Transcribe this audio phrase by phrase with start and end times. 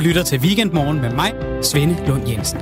[0.00, 2.60] lytter til Weekendmorgen med mig, Svende Lund Jensen.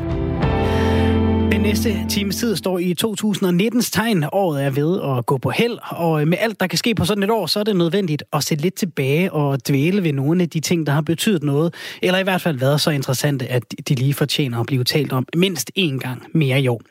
[1.52, 4.24] Den næste times tid står i 2019's tegn.
[4.32, 7.22] Året er ved at gå på held, og med alt, der kan ske på sådan
[7.22, 10.50] et år, så er det nødvendigt at sætte lidt tilbage og dvæle ved nogle af
[10.50, 13.94] de ting, der har betydet noget, eller i hvert fald været så interessante, at de
[13.94, 16.82] lige fortjener at blive talt om mindst én gang mere i år.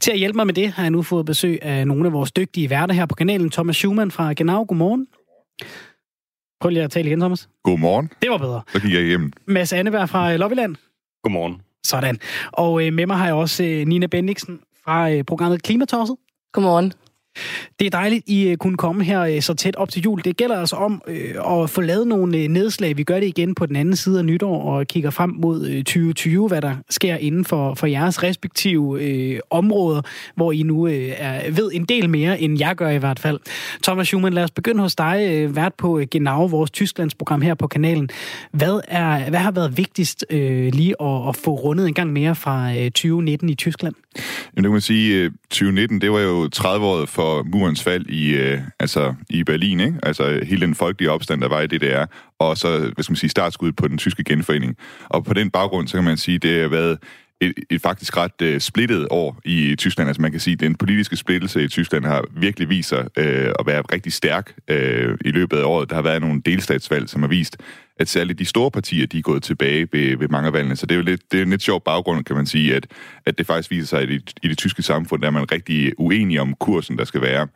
[0.00, 2.32] Til at hjælpe mig med det, har jeg nu fået besøg af nogle af vores
[2.32, 3.50] dygtige værter her på kanalen.
[3.50, 5.06] Thomas Schumann fra Genau, godmorgen.
[6.62, 7.48] Prøv lige at tale igen, Thomas.
[7.64, 8.10] Godmorgen.
[8.22, 8.62] Det var bedre.
[8.72, 9.32] Så gik jeg hjem.
[9.46, 10.76] Mads Anneberg fra Lobbyland.
[11.22, 11.60] Godmorgen.
[11.84, 12.18] Sådan.
[12.52, 16.16] Og øh, med mig har jeg også øh, Nina Bendiksen fra øh, programmet Klimatosset.
[16.52, 16.92] Godmorgen.
[17.78, 20.20] Det er dejligt, I øh, kunne komme her øh, så tæt op til jul.
[20.24, 22.96] Det gælder altså om øh, at få lavet nogle nedslag.
[22.96, 26.48] Vi gør det igen på den anden side af nytår og kigger frem mod 2020,
[26.48, 30.02] hvad der sker inden for, for jeres respektive øh, områder,
[30.34, 33.40] hvor I nu øh, er, ved en del mere, end jeg gør i hvert fald.
[33.82, 38.08] Thomas Schumann, lad os begynde hos dig, vært på Genau, vores Tysklandsprogram her på kanalen.
[38.52, 42.34] Hvad, er, hvad har været vigtigst øh, lige at, at få rundet en gang mere
[42.34, 43.94] fra øh, 2019 i Tyskland?
[44.16, 48.34] Jamen, det kan man sige, 2019, det var jo 30 året for murens fald i,
[48.34, 49.98] øh, altså, i Berlin, ikke?
[50.02, 52.04] Altså hele den folkelige opstand, der var i DDR,
[52.38, 54.76] og så, hvad skal man sige, startskud på den tyske genforening.
[55.08, 56.98] Og på den baggrund, så kan man sige, det har været
[57.42, 60.08] et, et faktisk ret øh, splittet år i Tyskland.
[60.08, 63.52] Altså man kan sige, at den politiske splittelse i Tyskland har virkelig vist sig øh,
[63.58, 65.88] at være rigtig stærk øh, i løbet af året.
[65.88, 67.56] Der har været nogle delstatsvalg, som har vist,
[67.98, 70.76] at særligt de store partier, de er gået tilbage ved, ved mange af valgene.
[70.76, 72.86] Så det er jo lidt, det er en lidt sjov baggrund, kan man sige, at,
[73.26, 75.92] at det faktisk viser sig, at i, i det tyske samfund, der er man rigtig
[75.98, 77.48] uenig om kursen, der skal være.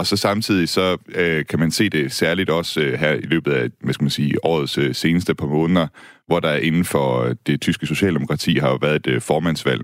[0.00, 3.52] Og så samtidig så øh, kan man se det særligt også øh, her i løbet
[3.52, 5.86] af, hvad skal man sige, årets øh, seneste par måneder,
[6.26, 9.82] hvor der inden for øh, det tyske socialdemokrati har været et øh, formandsvalg.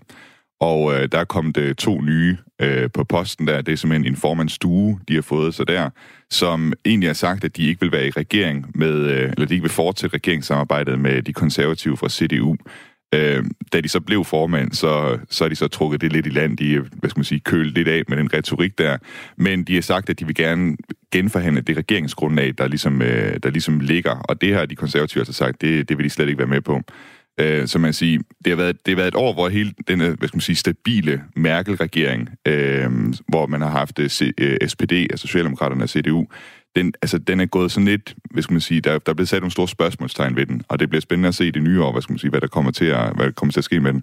[0.60, 3.62] Og øh, der er kommet øh, to nye øh, på posten der.
[3.62, 5.90] Det er simpelthen en formandsstue, de har fået så der,
[6.30, 9.54] som egentlig har sagt, at de ikke vil være i regering med, øh, eller de
[9.54, 12.56] ikke vil fortsætte regeringssamarbejdet med de konservative fra CDU.
[13.14, 16.30] Øh, da de så blev formand, så, så er de så trukket det lidt i
[16.30, 16.56] land.
[16.56, 18.96] De hvad skal man sige, kølet lidt af med den retorik der.
[19.36, 20.76] Men de har sagt, at de vil gerne
[21.12, 24.10] genforhandle det regeringsgrundlag, der ligesom, øh, der ligesom ligger.
[24.10, 26.60] Og det har de konservative altså sagt, det, det vil de slet ikke være med
[26.60, 26.82] på.
[27.40, 30.00] Øh, så man siger, det har, været, det har været et år, hvor hele den
[30.00, 32.90] øh, hvad skal man sige, stabile Merkel-regering, øh,
[33.28, 36.26] hvor man har haft øh, øh SPD, altså Socialdemokraterne og CDU,
[36.76, 39.28] den, altså, den er gået sådan lidt, hvad skal man sige, der, der er blevet
[39.28, 41.82] sat nogle store spørgsmålstegn ved den, og det bliver spændende at se i det nye
[41.82, 43.64] år, hvad skal man sige, hvad der kommer til at, hvad der kommer til at
[43.64, 44.02] ske med den.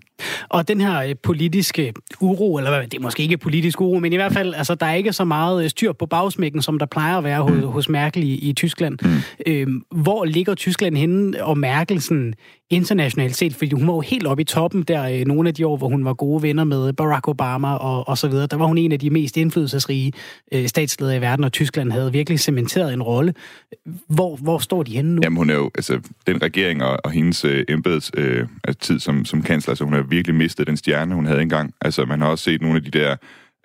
[0.49, 4.15] Og den her øh, politiske uro, eller det er måske ikke politisk uro, men i
[4.15, 7.17] hvert fald, altså, der er ikke så meget øh, styr på bagsmækken, som der plejer
[7.17, 7.59] at være mm.
[7.59, 8.97] hos, hos Merkel i, i Tyskland.
[9.01, 9.51] Mm.
[9.51, 12.33] Øhm, hvor ligger Tyskland henne, og Merkel sådan
[12.73, 15.67] internationalt set, fordi hun var jo helt oppe i toppen der øh, nogle af de
[15.67, 18.47] år, hvor hun var gode venner med Barack Obama og, og så videre.
[18.47, 20.11] Der var hun en af de mest indflydelsesrige
[20.51, 22.39] øh, statsledere i verden, og Tyskland havde virkelig
[22.69, 23.33] cementeret en rolle.
[24.07, 25.21] Hvor, hvor står de henne nu?
[25.23, 28.47] Jamen hun er jo, altså den regering og, og hendes øh, embeds øh,
[28.79, 31.73] tid som, som kansler, altså hun har virkelig mistet den stjerne, hun havde engang.
[31.81, 33.15] Altså man har også set nogle af de der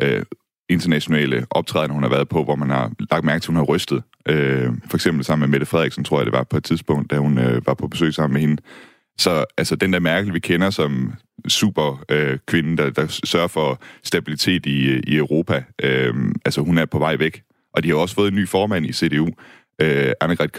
[0.02, 0.22] øh,
[0.68, 3.64] internationale optrædener, hun har været på, hvor man har lagt mærke til, at hun har
[3.64, 4.02] rystet.
[4.28, 7.16] Øh, for eksempel sammen med Mette Frederiksen, tror jeg det var på et tidspunkt, da
[7.16, 8.62] hun øh, var på besøg sammen med hende.
[9.18, 11.12] Så altså, den der Merkel, vi kender som
[11.48, 16.84] super øh, kvinde, der, der sørger for stabilitet i, i Europa, øh, altså hun er
[16.84, 17.42] på vej væk.
[17.78, 19.28] Og de har også fået en ny formand i CDU,
[19.80, 20.52] øh, Annegret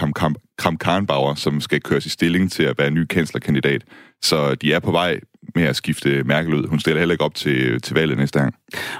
[0.57, 3.83] Kramp-Karrenbauer, som skal køres i stilling til at være ny kanslerkandidat.
[4.21, 5.19] Så de er på vej
[5.55, 6.67] med at skifte Merkel ud.
[6.67, 8.55] Hun stiller heller ikke op til, til valget næste gang.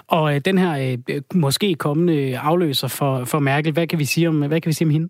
[0.08, 4.28] Og øh, den her øh, måske kommende afløser for, for Merkel, hvad kan vi sige
[4.28, 5.10] om, hvad kan vi sige om hende?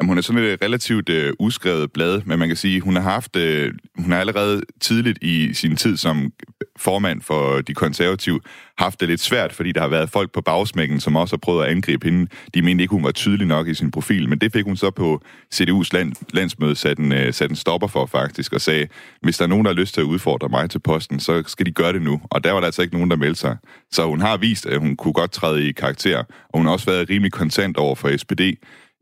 [0.00, 2.96] Jamen, hun er sådan et øh, relativt øh, uskrevet blad, men man kan sige, hun
[2.96, 6.32] har haft, øh, hun har allerede tidligt i sin tid som
[6.78, 8.40] formand for de konservative
[8.78, 11.64] haft det lidt svært, fordi der har været folk på bagsmækken, som også har prøvet
[11.64, 12.30] at angribe hende.
[12.54, 14.90] De mente ikke, hun var tydelig nok i sin profil, men det fik hun så
[14.90, 15.22] på
[15.54, 18.86] CDU's land, landsmøde sat en, øh, sat en stopper for faktisk, og sagde,
[19.22, 21.66] hvis der er nogen, der har lyst til at udfordre mig til posten, så skal
[21.66, 22.20] de gøre det nu.
[22.30, 23.56] Og der var der altså ikke nogen, der meldte sig.
[23.92, 26.18] Så hun har vist, at hun kunne godt træde i karakter,
[26.48, 28.40] og hun har også været rimelig kontant over for SPD,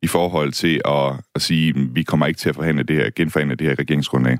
[0.02, 3.10] i forhold til at, at sige, at vi kommer ikke til at forhandle det her,
[3.16, 4.38] genforhandle det her regeringsgrundlag.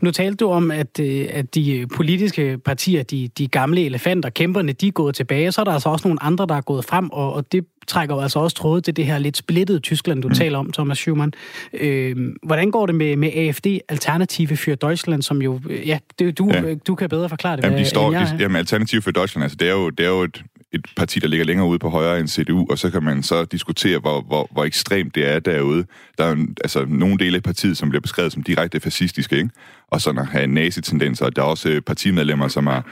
[0.00, 4.72] Nu talte du om, at, øh, at de politiske partier, de, de gamle elefanter, kæmperne,
[4.72, 5.52] de er gået tilbage.
[5.52, 8.14] Så er der altså også nogle andre, der er gået frem, og, og det trækker
[8.14, 10.34] jo altså også tråde til det her lidt splittede Tyskland, du mm.
[10.34, 11.32] taler om, Thomas Schumann.
[11.72, 16.50] Øh, hvordan går det med, med AFD, Alternative für Deutschland, som jo, ja, det, du,
[16.52, 16.74] ja.
[16.74, 17.64] du kan bedre forklare det.
[17.64, 20.22] Jamen, de står, de, jamen Alternative for Deutschland, altså det er jo, det er jo
[20.22, 23.22] et, et parti, der ligger længere ude på højre end CDU, og så kan man
[23.22, 25.84] så diskutere, hvor, hvor, hvor ekstremt det er derude.
[26.18, 29.50] Der er jo altså, nogle dele af partiet, som bliver beskrevet som direkte fascistiske, ikke?
[29.88, 31.30] og sådan at have nazi-tendenser.
[31.30, 32.86] Der er også øh, partimedlemmer, som har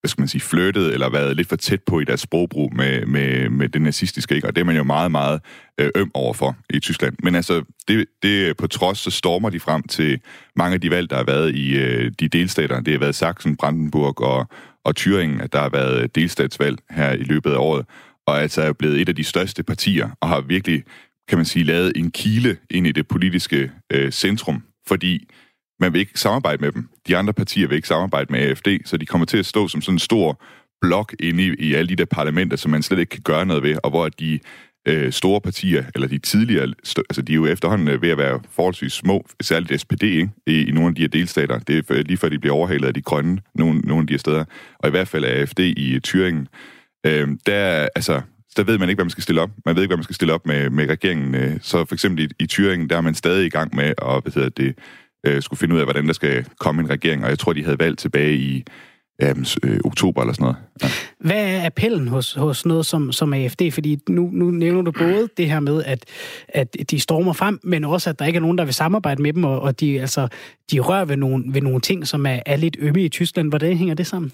[0.00, 3.06] hvad skal man sige, flyttet eller været lidt for tæt på i deres sprogbrug med,
[3.06, 4.46] med, med det nazistiske, ikke?
[4.46, 5.40] og det er man jo meget, meget
[5.78, 7.16] øh, øm overfor i Tyskland.
[7.22, 10.20] Men altså, det, det på trods, så stormer de frem til
[10.56, 12.80] mange af de valg, der har været i øh, de delstater.
[12.80, 14.46] Det har været Sachsen, Brandenburg og,
[14.88, 17.86] og Thüringen, at der har været delstatsvalg her i løbet af året,
[18.26, 20.84] og altså er blevet et af de største partier, og har virkelig,
[21.28, 25.28] kan man sige, lavet en kile ind i det politiske øh, centrum, fordi
[25.80, 26.88] man vil ikke samarbejde med dem.
[27.08, 29.82] De andre partier vil ikke samarbejde med AFD, så de kommer til at stå som
[29.82, 30.42] sådan en stor
[30.80, 33.62] blok inde i, i alle de der parlamenter, som man slet ikke kan gøre noget
[33.62, 34.40] ved, og hvor de
[34.88, 36.72] øh, store partier, eller de tidligere,
[37.10, 40.30] altså de er jo efterhånden øh, ved at være forholdsvis små, særligt SPD, ikke?
[40.46, 41.58] I, i nogle af de her delstater.
[41.58, 44.18] Det er lige før de bliver overhalet af de grønne, nogle, nogle af de her
[44.18, 44.44] steder.
[44.78, 46.46] Og i hvert fald af AFD i øh, Thüringen.
[47.06, 48.20] Øh, der, altså,
[48.56, 49.50] der ved man ikke, hvad man skal stille op.
[49.64, 51.34] Man ved ikke, hvad man skal stille op med, med regeringen.
[51.34, 51.58] Øh.
[51.62, 54.32] Så for eksempel i, i Thüringen, der er man stadig i gang med at hvad
[54.34, 54.74] hedder det,
[55.26, 57.64] øh, skulle finde ud af, hvordan der skal komme en regering, og jeg tror, de
[57.64, 58.64] havde valgt tilbage i
[59.20, 59.32] ja,
[59.62, 60.56] øh, oktober eller sådan noget.
[60.82, 60.88] Ja.
[61.20, 63.62] Hvad er appellen hos, hos noget som, som AFD?
[63.72, 66.04] Fordi nu, nu nævner du både det her med, at,
[66.48, 69.32] at de stormer frem, men også, at der ikke er nogen, der vil samarbejde med
[69.32, 70.28] dem, og, og de, altså,
[70.70, 73.48] de rører ved nogle, ved nogle ting, som er, er lidt ømme i Tyskland.
[73.48, 74.32] Hvordan hænger det sammen?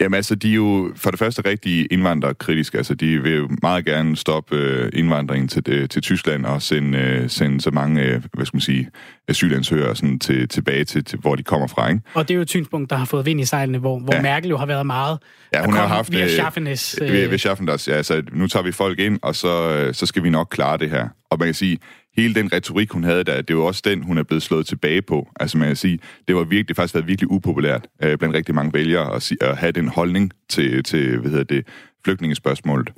[0.00, 2.78] Jamen altså, de er jo for det første rigtig indvandrerkritiske.
[2.78, 6.98] Altså, de vil jo meget gerne stoppe øh, indvandringen til, øh, til Tyskland og sende,
[6.98, 8.88] øh, sende så mange, øh, hvad skal man sige,
[9.28, 12.00] asylansøgere sådan til, tilbage til, til, hvor de kommer fra, ikke?
[12.14, 14.22] Og det er jo et synspunkt, der har fået vind i sejlene, hvor, hvor ja.
[14.22, 15.18] Merkel jo har været meget
[15.54, 16.98] Ja, hun har haft via Schaffenes.
[17.02, 17.92] Øh, via, via Schaffenes, ja.
[17.92, 20.90] Altså, nu tager vi folk ind, og så, øh, så skal vi nok klare det
[20.90, 21.08] her.
[21.30, 21.78] Og man kan sige,
[22.16, 25.02] hele den retorik, hun havde der, det var også den, hun er blevet slået tilbage
[25.02, 25.28] på.
[25.40, 28.54] Altså man kan sige, det var virkelig, det faktisk været virkelig upopulært øh, blandt rigtig
[28.54, 31.66] mange vælgere at, sige, at have den holdning til, til hvad hedder det,
[32.04, 32.92] flygtningespørgsmålet.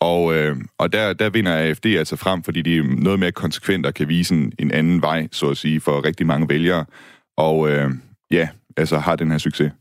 [0.00, 3.86] Og, øh, og der, der vinder AFD altså frem, fordi de er noget mere konsekvent
[3.86, 6.84] og kan vise en, en anden vej, så at sige, for rigtig mange vælgere.
[7.36, 7.90] Og øh,
[8.30, 9.72] ja, altså har den her succes.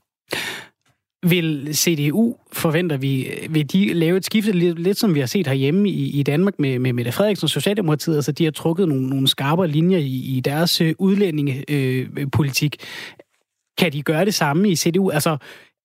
[1.24, 5.48] Vil CDU, forventer vi, vil de lave et skifte lidt, lidt som vi har set
[5.48, 8.16] herhjemme i, i Danmark med, med Mette Frederiksen og Socialdemokratiet?
[8.16, 12.76] Altså, de har trukket nogle, nogle skarpere linjer i, i deres øh, udlændingepolitik.
[12.80, 12.88] Øh,
[13.78, 15.10] kan de gøre det samme i CDU?
[15.10, 15.38] Altså,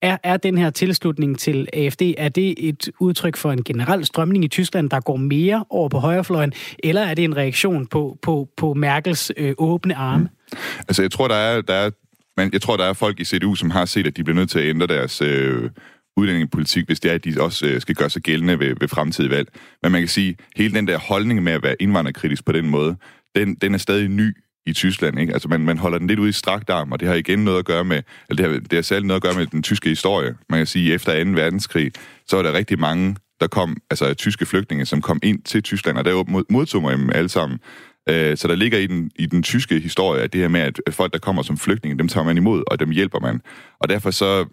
[0.03, 4.44] er, er den her tilslutning til AFD, er det et udtryk for en generel strømning
[4.44, 8.49] i Tyskland, der går mere over på højrefløjen, eller er det en reaktion på, på,
[8.56, 10.23] på Merkels øh, åbne arme?
[10.23, 10.59] Mm.
[10.88, 11.91] Altså, jeg tror, der er, der er
[12.37, 14.50] men jeg tror, der er folk i CDU, som har set, at de bliver nødt
[14.50, 15.71] til at ændre deres øh,
[16.17, 19.31] udlændingepolitik, hvis det er, at de også øh, skal gøre sig gældende ved, ved fremtidige
[19.31, 19.49] valg.
[19.83, 22.97] Men man kan sige, hele den der holdning med at være indvandrerkritisk på den måde,
[23.35, 24.37] den, den er stadig ny
[24.67, 25.21] i Tyskland.
[25.21, 25.33] Ikke?
[25.33, 27.59] Altså man, man holder den lidt ud i strakt arm, og det har igen noget
[27.59, 29.88] at gøre med, eller det har, det har særligt noget at gøre med den tyske
[29.88, 30.35] historie.
[30.49, 31.31] Man kan sige, at efter 2.
[31.31, 31.93] verdenskrig,
[32.27, 35.99] så var der rigtig mange, der kom, altså tyske flygtninge, som kom ind til Tyskland,
[35.99, 37.59] og der modtog man dem alle sammen
[38.08, 40.81] Øh, så der ligger i den, i den tyske historie, at det her med, at
[40.91, 43.41] folk, der kommer som flygtninge, dem tager man imod, og dem hjælper man.
[43.81, 44.47] Og derfor så,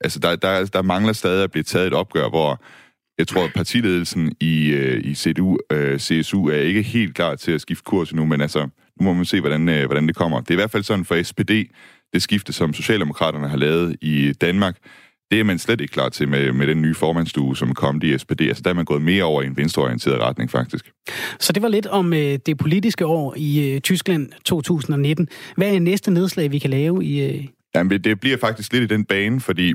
[0.00, 2.62] altså der, der, der mangler stadig at blive taget et opgør, hvor
[3.18, 7.52] jeg tror, at partiledelsen i, øh, i CDU, øh, CSU er ikke helt klar til
[7.52, 8.60] at skifte kurs nu, men altså,
[9.00, 10.40] nu må man se, hvordan, øh, hvordan det kommer.
[10.40, 11.50] Det er i hvert fald sådan for SPD,
[12.12, 14.76] det skifte, som Socialdemokraterne har lavet i Danmark,
[15.30, 18.18] det er man slet ikke klar til med, med den nye formandsstue, som kom i
[18.18, 18.40] SPD.
[18.40, 20.90] Altså, der er man gået mere over i en venstreorienteret retning, faktisk.
[21.40, 25.28] Så det var lidt om øh, det politiske år i øh, Tyskland 2019.
[25.56, 27.20] Hvad er næste nedslag, vi kan lave i...
[27.20, 27.44] Øh...
[27.74, 29.74] Jamen, det bliver faktisk lidt i den bane, fordi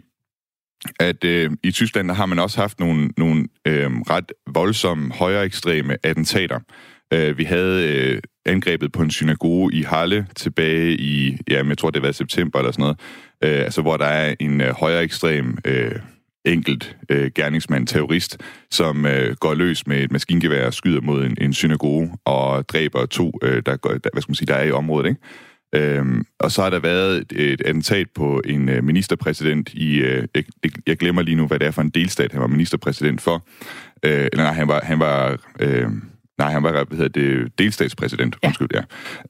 [0.99, 5.45] at øh, i Tyskland der har man også haft nogle, nogle øh, ret voldsomme højere
[5.45, 6.59] ekstreme attentater.
[7.13, 11.89] Øh, vi havde øh, angrebet på en synagoge i Halle tilbage i, ja, jeg tror
[11.89, 12.99] det var september eller sådan noget,
[13.43, 15.95] øh, altså hvor der er en øh, højere ekstrem øh,
[16.45, 18.37] enkelt øh, gerningsmand, terrorist,
[18.71, 23.05] som øh, går løs med et maskingevær og skyder mod en, en synagoge og dræber
[23.05, 25.21] to, øh, der, går, der, hvad skal man sige, der er i området, ikke?
[25.75, 30.27] Øhm, og så har der været et, et attentat på en øh, ministerpræsident i, øh,
[30.35, 30.43] jeg,
[30.87, 33.47] jeg glemmer lige nu, hvad det er for en delstat, han var ministerpræsident for.
[34.03, 35.87] Øh, eller nej, han var, han var øh,
[36.43, 38.47] nej, han var hvad hedder det, delstatspræsident, ja.
[38.47, 38.81] undskyld, ja.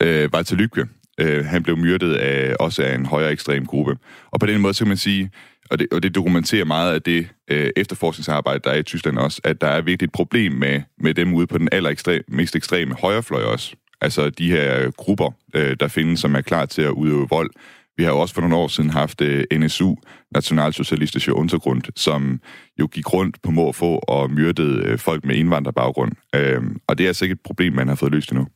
[0.02, 0.86] Øh, var til Lybke.
[1.20, 3.98] Øh, han blev myrdet af, også af en højere ekstrem gruppe.
[4.32, 5.32] Og på den måde så kan man sige,
[5.72, 9.42] og det, og det dokumenterer meget af det øh, efterforskningsarbejde, der er i Tyskland også,
[9.44, 12.56] at der er virkelig et problem med, med dem ude på den aller ekstrem, mest
[12.56, 13.76] ekstreme højrefløj også.
[14.02, 17.52] Altså de her grupper, øh, der findes, som er klar til at udøve vold.
[17.98, 19.96] Vi har jo også for nogle år siden haft øh, NSU,
[20.36, 22.40] Nationalsocialistische Untergrund, som
[22.80, 26.12] jo gik rundt på må få og myrdede øh, folk med indvandrerbaggrund.
[26.36, 28.48] Øh, og det er altså ikke et problem, man har fået løst endnu.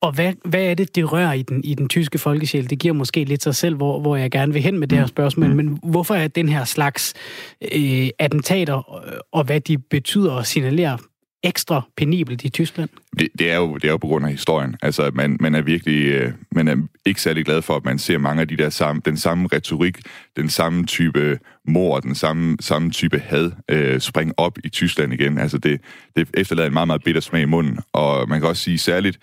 [0.00, 2.70] Og hvad, hvad er det, det rører i den, i den tyske folkesjæl?
[2.70, 5.04] Det giver måske lidt sig selv, hvor, hvor jeg gerne vil hen med det her
[5.04, 5.08] mm.
[5.08, 5.48] spørgsmål.
[5.48, 5.56] Mm.
[5.56, 7.14] Men hvorfor er den her slags
[7.74, 8.74] øh, attentater,
[9.32, 10.96] og hvad de betyder og signalerer
[11.42, 12.88] ekstra penibelt i Tyskland?
[13.18, 14.76] Det, det, er, jo, det er jo på grund af historien.
[14.82, 16.76] Altså, man, man er virkelig øh, man er
[17.06, 19.98] ikke særlig glad for, at man ser mange af de der samme, den samme retorik,
[20.36, 25.38] den samme type mor, den samme, samme type had øh, springe op i Tyskland igen.
[25.38, 25.80] Altså, det,
[26.16, 27.78] det efterlader en meget, meget bitter smag i munden.
[27.92, 29.18] Og man kan også sige særligt,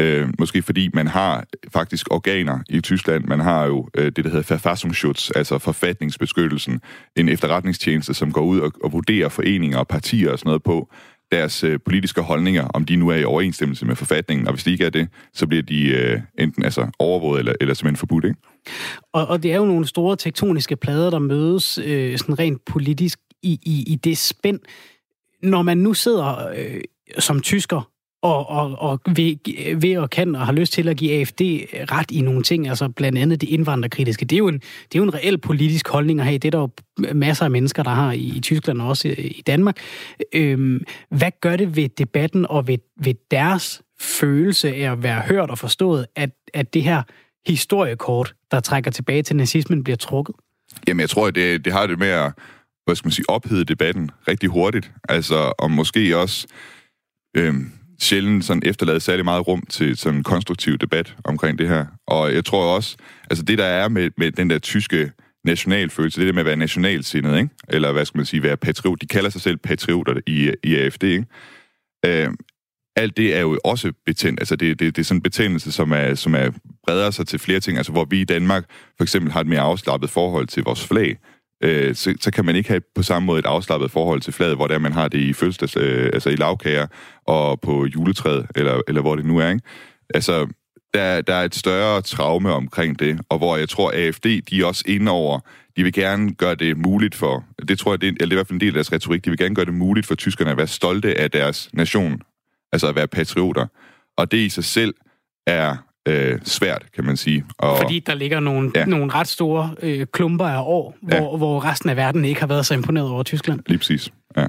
[0.00, 3.24] Øh, måske fordi man har faktisk organer i Tyskland.
[3.24, 6.80] Man har jo øh, det, der hedder Verfassungsschutz, altså forfatningsbeskyttelsen.
[7.16, 10.88] En efterretningstjeneste, som går ud og, og vurderer foreninger og partier og sådan noget på
[11.32, 14.46] deres øh, politiske holdninger, om de nu er i overensstemmelse med forfatningen.
[14.46, 17.74] Og hvis de ikke er det, så bliver de øh, enten altså, overvåget eller, eller
[17.74, 18.24] simpelthen forbudt.
[18.24, 18.40] Ikke?
[19.12, 23.18] Og, og det er jo nogle store tektoniske plader, der mødes øh, sådan rent politisk
[23.42, 24.60] i, i, i det spænd.
[25.42, 26.80] Når man nu sidder øh,
[27.18, 27.90] som tysker
[28.22, 29.36] og, og, og ved,
[29.80, 31.40] ved og kan og har lyst til at give AFD
[31.92, 34.24] ret i nogle ting, altså blandt andet det indvandrerkritiske.
[34.24, 36.38] Det er jo en, det er jo en reel politisk holdning at have.
[36.38, 36.70] Det er der jo
[37.14, 39.76] masser af mennesker, der har i, i Tyskland og også i Danmark.
[40.34, 45.50] Øhm, hvad gør det ved debatten og ved, ved deres følelse af at være hørt
[45.50, 47.02] og forstået, at, at det her
[47.46, 50.34] historiekort, der trækker tilbage til nazismen, bliver trukket?
[50.88, 52.32] Jamen, jeg tror, det, det har det med at
[52.84, 54.92] hvad skal man sige, ophede debatten rigtig hurtigt.
[55.08, 56.46] Altså, og måske også...
[57.36, 61.86] Øhm, sjældent sådan efterlade særlig meget rum til sådan en konstruktiv debat omkring det her.
[62.06, 62.96] Og jeg tror også,
[63.30, 65.12] altså det der er med, med den der tyske
[65.44, 67.50] nationalfølelse, det der med at være nationalsindet, ikke?
[67.68, 69.00] eller hvad skal man sige, være patriot.
[69.00, 71.26] De kalder sig selv patrioter i, i AFD, ikke?
[72.06, 72.30] Øh,
[72.96, 74.40] alt det er jo også betændt.
[74.40, 76.50] Altså det, det, det er sådan en betændelse, som er, som er
[76.86, 77.76] bredere sig til flere ting.
[77.76, 78.64] Altså hvor vi i Danmark
[78.96, 81.18] for eksempel har et mere afslappet forhold til vores flag,
[81.62, 84.56] øh, så, så kan man ikke have på samme måde et afslappet forhold til flaget,
[84.56, 86.86] hvor det er, man har det i fødselsdags, øh, altså i lavkager
[87.26, 89.62] og på juletræet, eller, eller hvor det nu er, ikke?
[90.14, 90.46] Altså,
[90.94, 94.66] der, der er et større traume omkring det, og hvor jeg tror, AFD, de er
[94.66, 95.40] også inde over,
[95.76, 98.32] de vil gerne gøre det muligt for, det tror jeg, det er, eller det er
[98.32, 100.14] i hvert fald en del af deres retorik, de vil gerne gøre det muligt for
[100.14, 102.22] tyskerne at være stolte af deres nation,
[102.72, 103.66] altså at være patrioter.
[104.16, 104.94] Og det i sig selv
[105.46, 105.76] er
[106.08, 107.44] øh, svært, kan man sige.
[107.58, 108.84] Og, Fordi der ligger nogle, ja.
[108.84, 111.36] nogle ret store øh, klumper af år, hvor, ja.
[111.36, 113.60] hvor resten af verden ikke har været så imponeret over Tyskland.
[113.66, 114.46] Lige præcis, ja.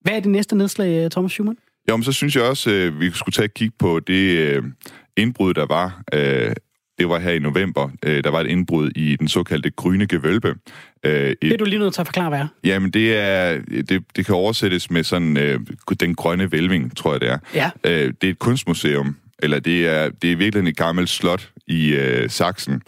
[0.00, 1.58] Hvad er det næste nedslag, Thomas Schumann?
[1.90, 4.62] Jo, men så synes jeg også, øh, vi skulle tage et kig på det øh,
[5.16, 6.02] indbrud, der var.
[6.14, 6.52] Øh,
[6.98, 7.90] det var her i november.
[8.04, 10.54] Øh, der var et indbrud i den såkaldte Gryne Gevølpe.
[11.04, 12.46] Øh, et, det er du lige nødt til at forklare, hvad er.
[12.64, 15.60] Jamen, det, er, det, det kan oversættes med sådan øh,
[16.00, 17.38] den grønne vælving, tror jeg det er.
[17.54, 17.70] Ja.
[17.84, 21.94] Øh, det er et kunstmuseum, eller det er, det er virkelig et gammelt slot i
[21.94, 22.82] øh, Sachsen,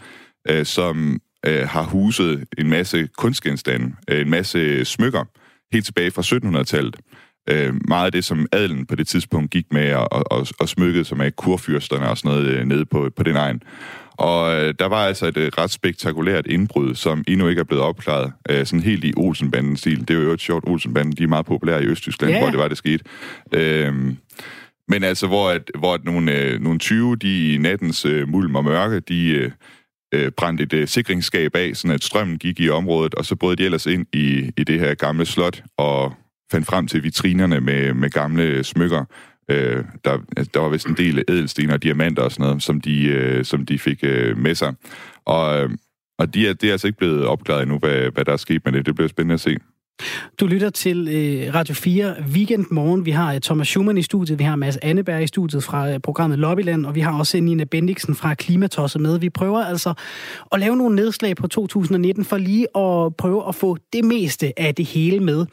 [0.48, 5.24] øh, som øh, har huset en masse kunstgenstande, øh, en masse smykker,
[5.72, 6.96] helt tilbage fra 1700-tallet.
[7.50, 11.04] Øh, meget af det, som adelen på det tidspunkt gik med og, og, og smykkede
[11.04, 13.62] som af kurfyrsterne og sådan noget øh, nede på, på den egen.
[14.20, 17.84] Og øh, der var altså et øh, ret spektakulært indbrud, som endnu ikke er blevet
[17.84, 18.32] opklaret.
[18.50, 20.08] Øh, sådan helt i Olsenbanden-stil.
[20.08, 22.42] Det er jo et sjovt, Olsenbanden, de er meget populære i Østtyskland, yeah.
[22.42, 23.04] hvor det var, det skete.
[23.52, 24.14] Øh,
[24.90, 28.54] men altså, hvor, at, hvor at nogle, øh, nogle 20, de i nattens øh, mulm
[28.54, 29.50] og mørke, de øh,
[30.14, 33.56] øh, brændte et øh, sikringsskab af, sådan at strømmen gik i området, og så brød
[33.56, 36.14] de ellers ind i, i det her gamle slot og
[36.52, 39.04] fandt frem til vitrinerne med, med gamle smykker.
[39.50, 42.80] Øh, der, altså, der var vist en del edelsten og diamanter og sådan noget, som
[42.80, 44.74] de, øh, som de fik øh, med sig.
[45.24, 45.70] Og, øh,
[46.18, 48.64] og de er, det er altså ikke blevet opklaret endnu, hvad, hvad der er sket
[48.64, 48.86] med det.
[48.86, 49.56] Det bliver spændende at se.
[50.40, 53.06] Du lytter til øh, Radio 4 Weekend Morgen.
[53.06, 55.98] Vi har øh, Thomas Schumann i studiet, vi har Mads Anneberg i studiet fra øh,
[55.98, 59.18] programmet Lobbyland, og vi har også øh, Nina Bendiksen fra Klimatosset med.
[59.18, 59.94] Vi prøver altså
[60.52, 64.74] at lave nogle nedslag på 2019 for lige at prøve at få det meste af
[64.74, 65.46] det hele med.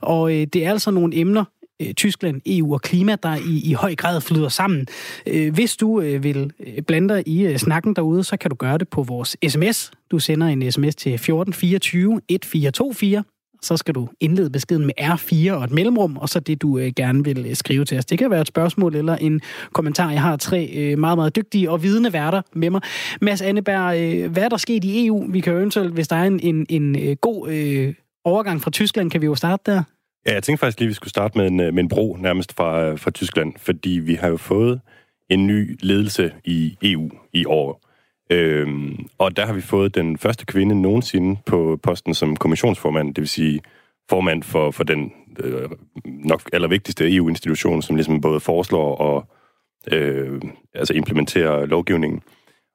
[0.00, 1.44] Og øh, det er altså nogle emner,
[1.82, 4.86] øh, Tyskland, EU og klima, der i, i høj grad flyder sammen.
[5.26, 6.52] Øh, hvis du vil
[6.86, 9.90] blande dig i snakken derude, så kan du gøre det på vores sms.
[10.10, 13.24] Du sender en sms til 1424 1424
[13.62, 16.92] så skal du indlede beskeden med R4 og et mellemrum, og så det, du øh,
[16.96, 18.04] gerne vil øh, skrive til os.
[18.04, 19.40] Det kan være et spørgsmål eller en
[19.72, 20.10] kommentar.
[20.10, 22.80] Jeg har tre øh, meget, meget dygtige og vidende værter med mig.
[23.20, 25.26] Mads Anneberg, øh, hvad er der sket i EU?
[25.30, 28.70] Vi kan jo eventuelt, hvis der er en, en, en øh, god øh, overgang fra
[28.70, 29.82] Tyskland, kan vi jo starte der.
[30.26, 32.16] Ja, jeg tænkte faktisk lige, at vi skulle starte med en, øh, med en bro
[32.20, 34.80] nærmest fra, øh, fra Tyskland, fordi vi har jo fået
[35.30, 37.89] en ny ledelse i EU i år.
[38.30, 43.18] Øhm, og der har vi fået den første kvinde nogensinde på posten som kommissionsformand, det
[43.18, 43.60] vil sige
[44.10, 45.68] formand for, for den øh,
[46.06, 49.26] nok allervigtigste EU-institution, som ligesom både foreslår og
[49.92, 50.40] øh,
[50.74, 52.20] altså implementerer lovgivningen.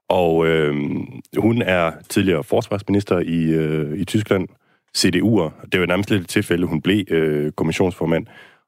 [0.10, 0.76] Og øh,
[1.38, 4.48] hun er tidligere forsvarsminister i, øh, i Tyskland,
[4.98, 5.68] CDU'er.
[5.72, 8.26] Det var nærmest lidt et tilfælde, hun blev øh, kommissionsformand.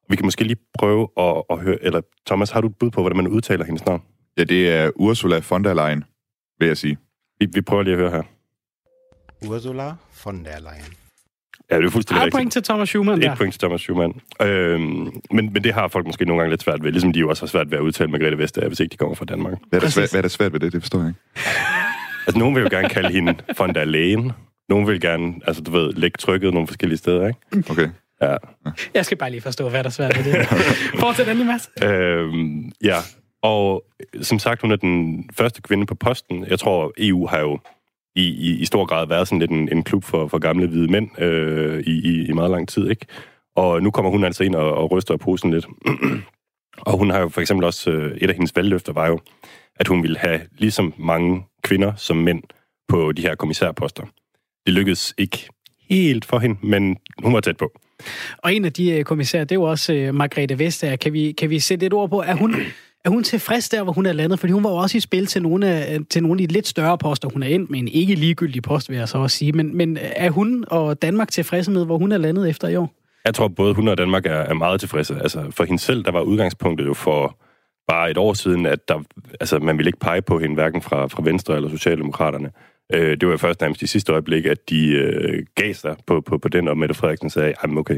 [0.09, 3.01] Vi kan måske lige prøve at, at høre, eller Thomas, har du et bud på,
[3.01, 4.01] hvordan man udtaler hendes navn?
[4.37, 6.03] Ja, det er Ursula von der Leyen
[6.59, 6.97] vil jeg sige.
[7.39, 8.23] Vi, vi prøver lige at høre her.
[9.47, 9.91] Ursula
[10.25, 10.93] von der Leyen.
[11.71, 12.35] Ja, det er fuldstændig rigtigt.
[12.35, 14.21] point til Thomas Schumann Et point til Thomas Schumann.
[14.41, 17.29] Øhm, men, men det har folk måske nogle gange lidt svært ved, ligesom de jo
[17.29, 19.53] også har svært ved at udtale Margrethe Vestager, hvis ikke de kommer fra Danmark.
[19.69, 20.73] Hvad er, der svært, hvad er der svært ved det?
[20.73, 21.19] Det forstår jeg ikke.
[22.27, 24.31] Altså, nogen vil jo gerne kalde hende von der Leyen.
[24.69, 27.71] Nogen vil gerne, altså du ved, lægge trykket nogle forskellige steder, ikke?
[27.71, 27.89] Okay.
[28.21, 28.35] Ja.
[28.93, 30.47] Jeg skal bare lige forstå, hvad der er svært ved det.
[30.99, 31.69] Fortsæt endelig, Mads.
[31.83, 32.97] Øhm, ja,
[33.41, 36.45] og øh, som sagt, hun er den første kvinde på posten.
[36.45, 37.59] Jeg tror, EU har jo
[38.15, 40.91] i, i, i stor grad været sådan lidt en, en klub for, for gamle hvide
[40.91, 43.05] mænd øh, i, i, i meget lang tid, ikke?
[43.55, 45.67] Og nu kommer hun altså ind og, og ryster posen lidt.
[46.87, 49.19] og hun har jo for eksempel også, øh, et af hendes valgløfter var jo,
[49.75, 52.43] at hun ville have ligesom mange kvinder som mænd
[52.87, 54.03] på de her kommissærposter.
[54.65, 55.49] Det lykkedes ikke
[55.89, 57.71] helt for hende, men hun var tæt på.
[58.37, 60.95] Og en af de øh, kommissærer, det er jo også øh, Margrethe Vestager.
[60.95, 62.55] Kan vi, kan vi sætte et ord på, at hun,
[63.05, 64.39] er hun tilfreds der, hvor hun er landet?
[64.39, 66.67] Fordi hun var jo også i spil til nogle af, til nogle af de lidt
[66.67, 67.29] større poster.
[67.33, 69.51] Hun er endt med en ikke ligegyldig post, vil jeg så også sige.
[69.51, 72.93] Men, men er hun og Danmark tilfredse med, hvor hun er landet efter i år?
[73.25, 75.15] Jeg tror, både hun og Danmark er, er meget tilfredse.
[75.21, 77.37] Altså, for hende selv, der var udgangspunktet jo for
[77.87, 79.03] bare et år siden, at der,
[79.39, 82.51] altså, man ville ikke pege på hende, hverken fra, fra Venstre eller Socialdemokraterne.
[82.93, 86.21] Øh, det var jo først nærmest i sidste øjeblik, at de øh, gav sig på,
[86.21, 87.97] på, på den, og Mette Frederiksen sagde, jamen okay,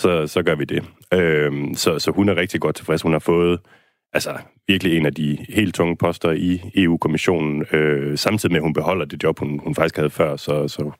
[0.00, 0.84] så, så gør vi det.
[1.14, 3.02] Øh, så, så hun er rigtig godt tilfreds.
[3.02, 3.60] Hun har fået
[4.14, 4.36] altså,
[4.68, 9.04] virkelig en af de helt tunge poster i EU-kommissionen, øh, samtidig med, at hun beholder
[9.04, 10.90] det job, hun, hun faktisk havde før, så, så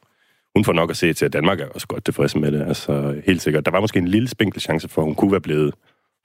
[0.55, 2.63] hun får nok at se til, at Danmark er også godt tilfredse med det.
[2.63, 3.65] Altså, helt sikkert.
[3.65, 5.75] Der var måske en lille spinkel chance for, at hun kunne være blevet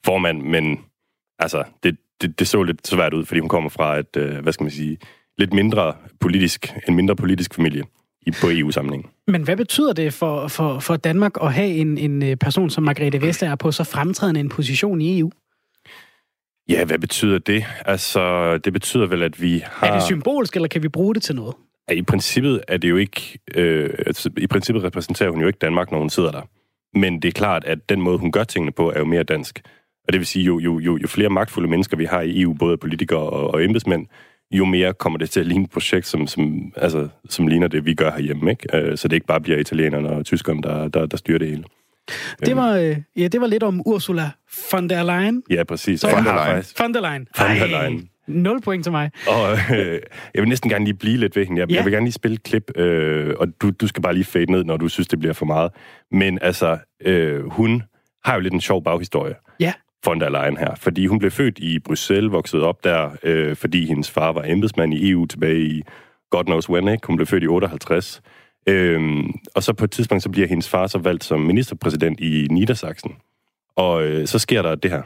[0.06, 0.80] formand, men
[1.40, 4.54] altså, det, det, det så lidt svært ud, fordi hun kommer fra et, øh, hvad
[4.54, 4.98] skal man sige,
[5.38, 7.84] lidt mindre politisk, en mindre politisk familie
[8.28, 9.10] i, på EU-samlingen.
[9.28, 12.84] Men hvad betyder det for, for, for Danmark at have en, en øh, person som
[12.84, 15.32] Margrethe Vestager på så fremtrædende en position i EU?
[16.70, 17.66] Ja, hvad betyder det?
[17.86, 19.88] Altså, det betyder vel, at vi har...
[19.88, 21.56] Er det symbolsk, eller kan vi bruge det til noget?
[21.90, 23.40] Ja, I princippet er det jo ikke...
[23.56, 26.42] Øh, altså, I princippet repræsenterer hun jo ikke Danmark, når hun sidder der.
[26.94, 29.62] Men det er klart, at den måde, hun gør tingene på, er jo mere dansk.
[30.08, 32.54] Og det vil sige, jo, jo, jo, jo flere magtfulde mennesker vi har i EU,
[32.54, 34.08] både politikere og, og embedsmænd,
[34.52, 37.86] jo mere kommer det til at ligne et projekt, som, som, altså, som ligner det,
[37.86, 38.52] vi gør herhjemme.
[38.52, 38.78] Ikke?
[38.78, 41.64] Øh, Så det ikke bare bliver italienerne og tyskerne, der, der, der styrer det hele.
[42.46, 44.30] Det var, øh, ja, det var lidt om Ursula
[44.72, 45.44] von der Leyen.
[45.50, 46.04] Ja, præcis.
[46.04, 46.64] Von der Leyen.
[46.80, 47.28] Von der Leyen.
[47.38, 48.10] Von der Leyen.
[48.28, 49.12] Nul point til mig.
[49.28, 50.00] Og øh,
[50.34, 51.60] jeg vil næsten gerne lige blive lidt ved hende.
[51.62, 51.74] Jeg, Ja.
[51.74, 51.78] ja.
[51.80, 54.52] jeg vil gerne lige spille et klip, øh, og du, du skal bare lige fade
[54.52, 55.72] ned, når du synes, det bliver for meget.
[56.12, 57.84] Men altså, øh, hun
[58.26, 59.74] har jo lidt en sjov baghistorie, Ja.
[60.06, 60.76] von der Leyen her.
[60.76, 64.94] Fordi hun blev født i Bruxelles, voksede op der, øh, fordi hendes far var embedsmand
[64.94, 65.82] i EU tilbage i
[66.30, 67.08] God knows when, ikke?
[67.08, 68.22] Hun blev født i 58.
[68.68, 72.48] Øhm, og så på et tidspunkt, så bliver hendes far så valgt som ministerpræsident i
[72.52, 73.12] Niedersachsen.
[73.76, 75.02] Og øh, så sker der det her.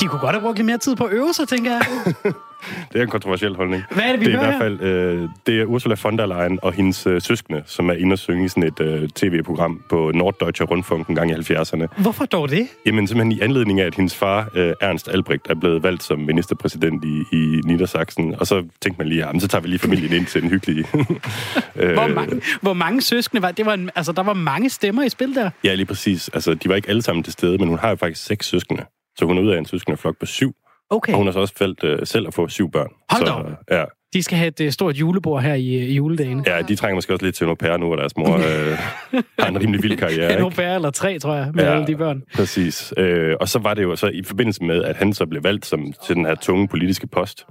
[0.00, 1.82] De kunne godt have brugt lidt mere tid på at øve sig, tænker jeg.
[2.92, 3.84] Det er en kontroversiel holdning.
[3.90, 6.26] Hvad er det, vi det er i hvert fald øh, det er Ursula von der
[6.26, 9.82] Leyen og hendes øh, søskende, som er inde og synge i sådan et øh, tv-program
[9.88, 12.02] på Norddeutscher Rundfunk en gang i 70'erne.
[12.02, 12.68] Hvorfor dog det?
[12.86, 16.18] Jamen simpelthen i anledning af, at hendes far, øh, Ernst Albrecht, er blevet valgt som
[16.18, 18.34] ministerpræsident i, i Niedersachsen.
[18.40, 20.50] Og så tænkte man lige, ja, men så tager vi lige familien ind til den
[20.50, 20.86] hyggelige...
[21.76, 23.66] øh, Hvor mange, hvor mange søskende var det?
[23.66, 25.50] Var en, altså, der var mange stemmer i spil der.
[25.64, 26.30] Ja, lige præcis.
[26.34, 28.84] Altså, de var ikke alle sammen til stede, men hun har jo faktisk seks søskende.
[29.20, 30.54] Så hun er ude af en søskendeflok på syv.
[30.90, 31.12] Okay.
[31.12, 32.88] Og hun har så også valgt øh, selv at få syv børn.
[33.10, 33.46] Hold så, op.
[33.70, 36.44] ja, De skal have et øh, stort julebord her i, i juledagen.
[36.46, 38.78] Ja, de trænger måske også lidt til en au pair nu, hvor deres mor øh,
[39.38, 40.32] har en rimelig vild karriere.
[40.36, 41.70] En au pair eller tre, tror jeg, med ja.
[41.70, 41.74] Ja.
[41.76, 42.22] alle de børn.
[42.34, 42.94] Præcis.
[42.96, 45.66] Øh, og så var det jo så i forbindelse med, at han så blev valgt
[45.66, 47.46] som, til den her tunge politiske post,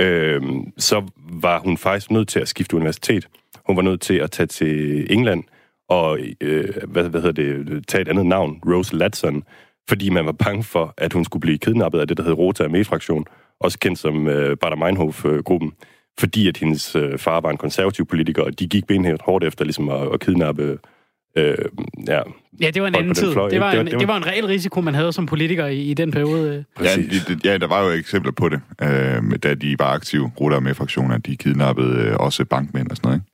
[0.00, 0.42] øh,
[0.78, 1.02] så
[1.32, 3.28] var hun faktisk nødt til at skifte universitet.
[3.66, 5.44] Hun var nødt til at tage til England
[5.88, 9.42] og øh, hvad, hvad hedder det, tage et andet navn, Rose Latson,
[9.88, 12.64] fordi man var bange for, at hun skulle blive kidnappet af det, der hed Rota
[12.64, 13.24] Armee-fraktion,
[13.60, 15.72] også kendt som øh, Bader Meinhof-gruppen,
[16.20, 19.64] fordi at hendes øh, far var en konservativ politiker, og de gik benhævt hårdt efter
[19.64, 20.78] ligesom at, at kidnappe
[21.36, 21.54] øh,
[22.08, 22.20] ja,
[22.60, 23.32] Ja, det var en anden tid.
[23.32, 25.66] fløj, Det var, en, Det var- det var en reel risiko, man havde som politiker
[25.66, 26.54] i, i den periode.
[26.78, 27.24] Ja, præcis.
[27.24, 30.60] det, det- ja, der var jo eksempler på det, øh, da de var aktive, rutter
[30.60, 33.27] med fraktioner, de kidnappede øh, også bankmænd og sådan noget, ikke?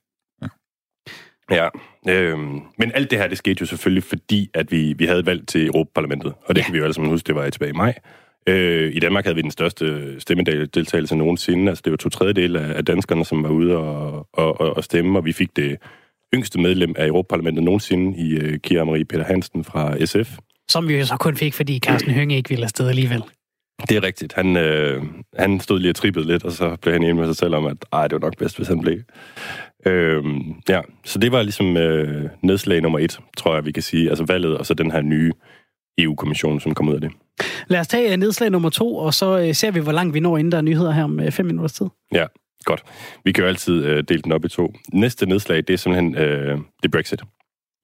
[1.51, 1.67] Ja,
[2.09, 5.47] øhm, men alt det her, det skete jo selvfølgelig, fordi at vi, vi havde valgt
[5.47, 6.65] til Europaparlamentet, og det Ja.
[6.65, 7.93] kan vi jo alle sammen huske, det var tilbage i maj.
[8.49, 12.85] Øh, I Danmark havde vi den største stemmedeltagelse nogensinde, altså det var to tredjedel af,
[12.85, 15.77] danskerne, som var ude og, og, og, og stemme, og vi fik det
[16.33, 20.37] yngste medlem af Europaparlamentet nogensinde i uh, Kira Marie Peter Hansen fra SF.
[20.69, 23.23] Som vi jo så kun fik, fordi Carsten Hønge ikke ville afsted alligevel.
[23.89, 24.33] Det er rigtigt.
[24.33, 25.03] Han, øh,
[25.37, 27.65] han stod lige og trippede lidt, og så blev han enig med sig selv om,
[27.65, 28.97] at ej, det var nok bedst, hvis han blev.
[29.85, 30.23] Øh,
[30.69, 34.09] ja, så det var ligesom øh, nedslag nummer et, tror jeg, vi kan sige.
[34.09, 35.31] Altså valget, og så den her nye
[35.97, 37.11] EU-kommission, som kom ud af det.
[37.67, 40.19] Lad os tage øh, nedslag nummer to, og så øh, ser vi, hvor langt vi
[40.19, 41.85] når, inden der er nyheder her om øh, fem minutters tid.
[42.13, 42.25] Ja,
[42.63, 42.83] godt.
[43.23, 44.73] Vi kan jo altid øh, dele den op i to.
[44.93, 47.21] Næste nedslag, det er simpelthen øh, det Brexit.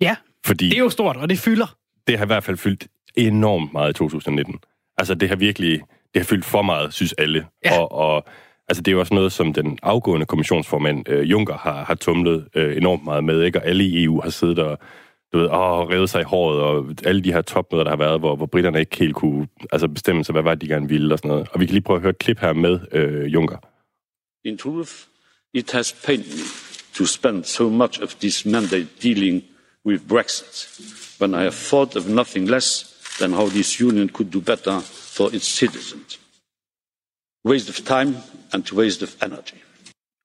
[0.01, 1.75] Ja, Fordi det er jo stort, og det fylder.
[2.07, 4.55] det har i hvert fald fyldt enormt meget i 2019.
[4.97, 5.81] Altså, det har virkelig
[6.13, 7.47] det har fyldt for meget, synes alle.
[7.65, 7.79] Ja.
[7.79, 8.25] Og, og
[8.67, 12.47] altså, det er jo også noget, som den afgående kommissionsformand øh, Juncker har, har tumlet
[12.55, 13.59] øh, enormt meget med, ikke?
[13.59, 14.77] Og alle i EU har siddet og
[15.33, 18.19] du ved, åh, revet sig i håret, og alle de her topmøder, der har været,
[18.19, 21.17] hvor, hvor britterne ikke helt kunne altså, bestemme sig, hvad var de gerne ville og
[21.17, 21.47] sådan noget.
[21.51, 23.57] Og vi kan lige prøve at høre et klip her med øh, Juncker.
[24.45, 24.91] In truth,
[25.53, 26.43] it has pained me
[26.93, 29.43] to spend so much of this mandate dealing
[29.85, 30.67] with Brexit
[31.21, 34.79] when I have thought of nothing less than how this union could do better
[35.17, 36.19] for its citizens.
[37.45, 38.15] Waste of time
[38.53, 39.57] and waste of energy.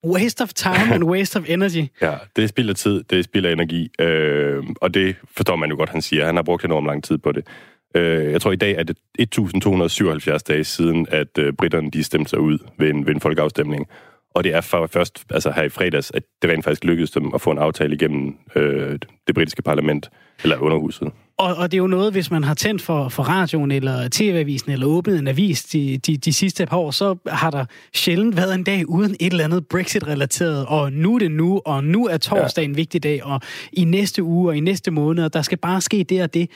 [0.04, 1.86] Waste of time and waste of energy.
[2.06, 5.56] Ja, det er spild af tid, det er spild af energi, øh, og det forstår
[5.56, 6.26] man jo godt, han siger.
[6.26, 7.46] Han har brugt enormt lang tid på det.
[7.94, 12.30] Øh, jeg tror, i dag er det 1277 dage siden, at øh, britterne de stemte
[12.30, 13.86] sig ud ved en, ved en folkeafstemning.
[14.34, 17.34] Og det er for, først altså her i fredags, at det rent faktisk lykkedes dem
[17.34, 20.10] at få en aftale igennem øh, det britiske parlament,
[20.42, 21.12] eller underhuset.
[21.38, 24.72] Og, og det er jo noget, hvis man har tændt for, for radioen eller tv-avisen
[24.72, 28.54] eller åbnet en avis de, de, de sidste par år, så har der sjældent været
[28.54, 32.16] en dag uden et eller andet Brexit-relateret, og nu er det nu, og nu er
[32.16, 33.40] torsdag en vigtig dag, og
[33.72, 36.50] i næste uge og i næste måned, og der skal bare ske det og det.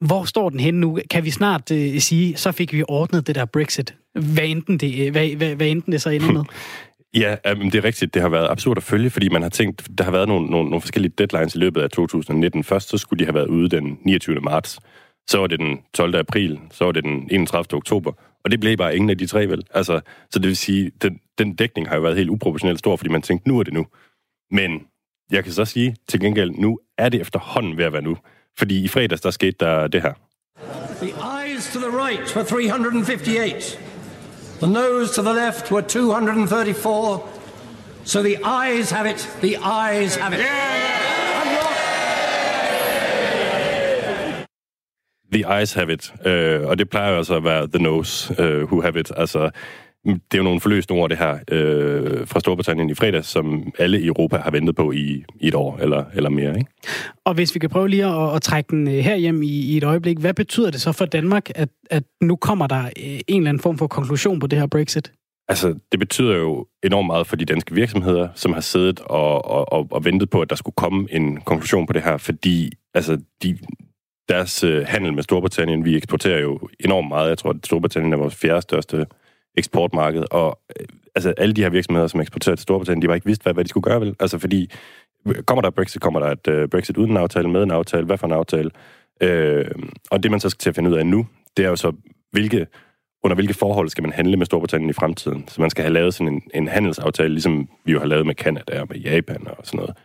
[0.00, 0.98] Hvor står den henne nu?
[1.10, 3.94] Kan vi snart øh, sige, så fik vi ordnet det der Brexit?
[4.14, 6.44] Hvad enten det, hvad, hvad, hvad enten det så ender med?
[7.14, 8.14] Ja, um, det er rigtigt.
[8.14, 10.70] Det har været absurd at følge, fordi man har tænkt, der har været nogle, nogle,
[10.70, 12.64] nogle forskellige deadlines i løbet af 2019.
[12.64, 14.40] Først så skulle de have været ude den 29.
[14.40, 14.78] marts.
[15.28, 16.14] Så var det den 12.
[16.14, 16.60] april.
[16.70, 17.76] Så var det den 31.
[17.76, 18.12] oktober.
[18.44, 19.62] Og det blev bare ingen af de tre, vel?
[19.74, 23.10] Altså, så det vil sige, den, den dækning har jo været helt uproportionelt stor, fordi
[23.10, 23.86] man tænkte, nu er det nu.
[24.50, 24.82] Men
[25.30, 28.16] jeg kan så sige til gengæld, nu er det efterhånden ved at være nu.
[28.58, 30.12] Fordi i fredags, der skete der det her.
[31.00, 33.87] The eyes to the right for 358.
[34.60, 37.28] The nose to the left were 234.
[38.04, 39.28] So the eyes have it.
[39.40, 40.40] The eyes have it.
[45.32, 46.12] The eyes have it.
[46.26, 49.12] Øh, og det plejer altså at være the nose øh, who have it.
[49.16, 49.50] Altså,
[50.04, 54.00] det er jo nogle forløste ord, det her, øh, fra Storbritannien i fredags, som alle
[54.00, 56.58] i Europa har ventet på i, i et år eller, eller mere.
[56.58, 56.70] Ikke?
[57.24, 59.84] Og hvis vi kan prøve lige at, at trække den øh, herhjem i, i et
[59.84, 63.48] øjeblik, hvad betyder det så for Danmark, at, at nu kommer der øh, en eller
[63.48, 65.12] anden form for konklusion på det her Brexit?
[65.48, 69.72] Altså, det betyder jo enormt meget for de danske virksomheder, som har siddet og, og,
[69.72, 73.20] og, og ventet på, at der skulle komme en konklusion på det her, fordi altså,
[73.42, 73.58] de,
[74.28, 77.28] deres øh, handel med Storbritannien, vi eksporterer jo enormt meget.
[77.28, 79.06] Jeg tror, at Storbritannien er vores fjerde største
[79.56, 83.26] eksportmarked, og øh, altså, alle de her virksomheder, som eksporterer til Storbritannien, de var ikke
[83.26, 84.16] vidst, hvad, hvad de skulle gøre, vel?
[84.20, 84.70] Altså, fordi
[85.46, 88.18] kommer der Brexit, kommer der et øh, Brexit uden en aftale, med en aftale, hvad
[88.18, 88.70] for en aftale?
[89.20, 89.70] Øh,
[90.10, 91.92] og det, man så skal til at finde ud af nu, det er jo så,
[92.30, 92.66] hvilke
[93.24, 95.44] under hvilke forhold skal man handle med Storbritannien i fremtiden.
[95.48, 98.34] Så man skal have lavet sådan en, en handelsaftale, ligesom vi jo har lavet med
[98.34, 99.96] Canada og med Japan og sådan noget.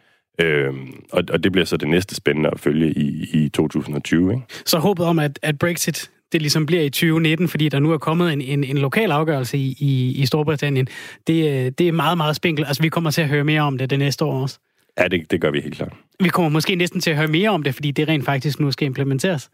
[0.41, 4.33] Øhm, og, og det bliver så det næste spændende at følge i, i 2020.
[4.33, 4.43] Ikke?
[4.65, 7.97] Så håbet om, at, at Brexit det ligesom bliver i 2019, fordi der nu er
[7.97, 10.87] kommet en, en, en lokal afgørelse i, i, i Storbritannien,
[11.27, 12.67] det, øh, det er meget, meget spinkelt.
[12.67, 14.59] Altså, vi kommer til at høre mere om det det næste år også.
[14.99, 15.93] Ja, det, det gør vi helt klart.
[16.19, 18.71] Vi kommer måske næsten til at høre mere om det, fordi det rent faktisk nu
[18.71, 19.49] skal implementeres.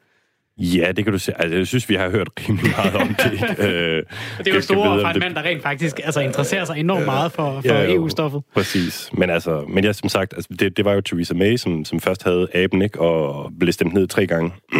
[0.61, 1.41] Ja, det kan du se.
[1.41, 3.31] Altså, jeg synes, vi har hørt rimelig meget om det.
[3.65, 4.03] øh,
[4.39, 7.31] Det er jo store fra en mand, der rent faktisk altså, interesserer sig enormt meget
[7.31, 7.93] for, for Ja.
[7.93, 8.41] EU-stoffet.
[8.53, 9.09] Præcis.
[9.13, 11.99] Men altså, men jeg, som sagt, altså, det, det var jo Theresa May, som, som
[11.99, 12.99] først havde aben, ikke?
[13.01, 14.51] Og blev stemt ned tre gange.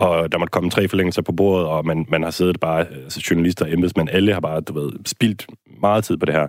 [0.00, 3.26] og der måtte komme tre forlængelser på bordet, og man, man har siddet bare, altså
[3.30, 5.46] journalister og embedsmænd, alle har bare, du ved, spildt
[5.80, 6.48] meget tid på det her.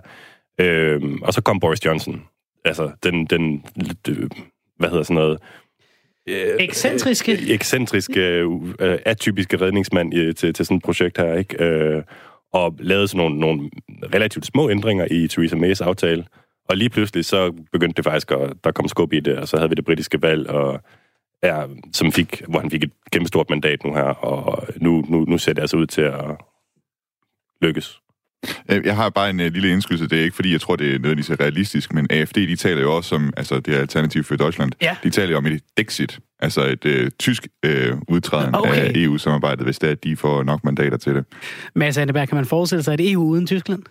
[0.58, 2.22] Øhm, og så kom Boris Johnson.
[2.64, 3.64] Altså, den, den
[4.08, 4.30] øh,
[4.78, 5.38] hvad hedder sådan noget,
[6.60, 7.52] Ekscentriske.
[7.54, 8.20] ekscentriske,
[8.80, 11.64] øh, atypiske redningsmand i, til, til sådan et projekt her, ikke?
[11.64, 12.02] Øh,
[12.52, 13.70] og lavede sådan nogle, nogle
[14.14, 16.24] relativt små ændringer i Theresa May's aftale.
[16.68, 19.56] Og lige pludselig så begyndte det faktisk at der kom skub i det, og så
[19.56, 20.80] havde vi det britiske valg, og
[21.42, 25.24] ja, som fik, hvor han fik et kæmpe stort mandat nu her, og nu, nu,
[25.24, 26.24] nu ser det altså ud til at
[27.62, 27.98] lykkes.
[28.70, 30.08] Øh, Jeg har bare en uh, lille indskydelse.
[30.08, 32.82] Det er ikke, fordi jeg tror, det er nødvendigvis er realistisk, men AFD, de taler
[32.82, 34.96] jo også om, altså det er Alternativ for Deutschland, Ja.
[35.02, 38.74] de taler jo om et Dexit, altså et uh, tysk uh, udtræden Okay.
[38.76, 41.24] af EU-samarbejdet, hvis det er, at de får nok mandater til det.
[41.74, 43.82] Mads Anneberg, kan man forestille sig et EU uden Tyskland?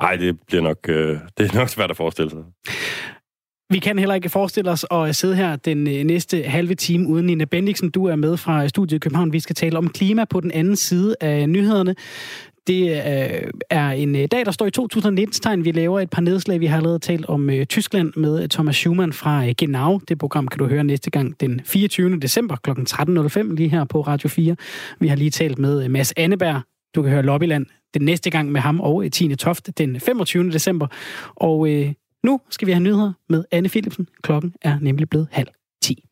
[0.00, 2.38] Ej, det bliver nok, øh, det er nok svært at forestille sig.
[3.70, 7.26] Vi kan heller ikke forestille os at sidde her den øh, næste halve time uden
[7.26, 7.90] Nina Bendiksen.
[7.90, 9.32] Du er med fra studiet i København.
[9.32, 11.94] Vi skal tale om klima på den anden side af nyhederne.
[12.66, 15.64] Det øh, er en øh, dag, der står i 2019 tegn.
[15.64, 16.60] Vi laver et par nedslag.
[16.60, 20.00] Vi har allerede talt om Tyskland med Thomas Schumann fra Genau.
[20.08, 22.20] Det program kan du høre næste gang den 24.
[22.20, 22.70] december kl.
[22.70, 24.56] 13.05 lige her på Radio 4.
[25.00, 26.60] Vi har lige talt med Mads Anneberg.
[26.94, 30.50] Du kan høre Lobbyland den næste gang med ham og Tine Toft den 25.
[30.50, 30.86] december.
[31.36, 31.68] Og
[32.24, 34.08] nu skal vi have nyheder med Anne Philipsen.
[34.22, 35.48] Klokken er nemlig blevet halv
[35.82, 36.04] ti.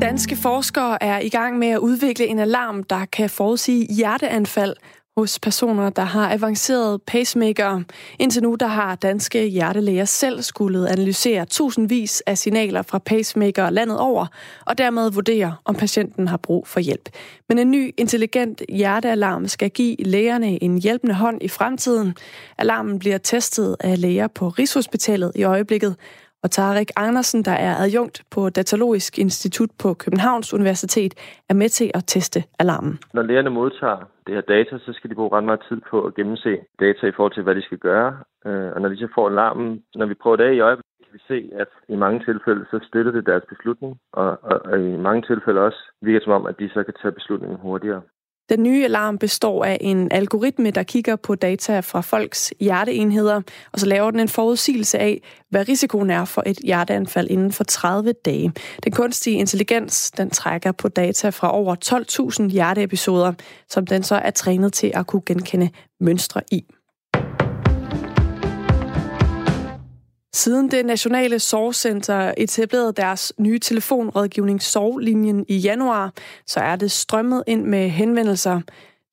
[0.00, 4.76] Danske forskere er i gang med at udvikle en alarm, der kan forudsige hjerteanfald
[5.18, 7.82] hos personer, der har avanceret pacemaker.
[8.18, 13.98] Indtil nu der har danske hjertelæger selv skulle analysere tusindvis af signaler fra pacemaker landet
[13.98, 14.26] over,
[14.66, 17.08] og dermed vurdere, om patienten har brug for hjælp.
[17.48, 22.14] Men en ny intelligent hjertealarm skal give lægerne en hjælpende hånd i fremtiden.
[22.58, 25.96] Alarmen bliver testet af læger på Rigshospitalet i øjeblikket,
[26.42, 31.12] og Tarek Andersen, der er adjunkt på Datalogisk Institut på Københavns Universitet,
[31.50, 32.98] er med til at teste alarmen.
[33.14, 36.14] Når lægerne modtager det her data, så skal de bruge ret meget tid på at
[36.14, 38.10] gennemse data i forhold til, hvad de skal gøre.
[38.46, 41.14] Øh, og når de så får alarmen, når vi prøver det af i øjeblikket, kan
[41.18, 44.96] vi se, at i mange tilfælde, så støtter det deres beslutning, og, og, og i
[45.06, 48.02] mange tilfælde også virker det som om, at de så kan tage beslutningen hurtigere.
[48.48, 53.40] Den nye alarm består af en algoritme, der kigger på data fra folks hjerteenheder,
[53.72, 57.64] og så laver den en forudsigelse af, hvad risikoen er for et hjerteanfald inden for
[57.64, 58.52] 30 dage.
[58.84, 61.76] Den kunstige intelligens, den trækker på data fra over
[62.44, 63.32] 12.000 hjerteepisoder,
[63.68, 66.64] som den så er trænet til at kunne genkende mønstre i.
[70.36, 76.12] Siden det nationale sorgcenter etablerede deres nye telefonrådgivning Sorglinjen i januar,
[76.46, 78.60] så er det strømmet ind med henvendelser.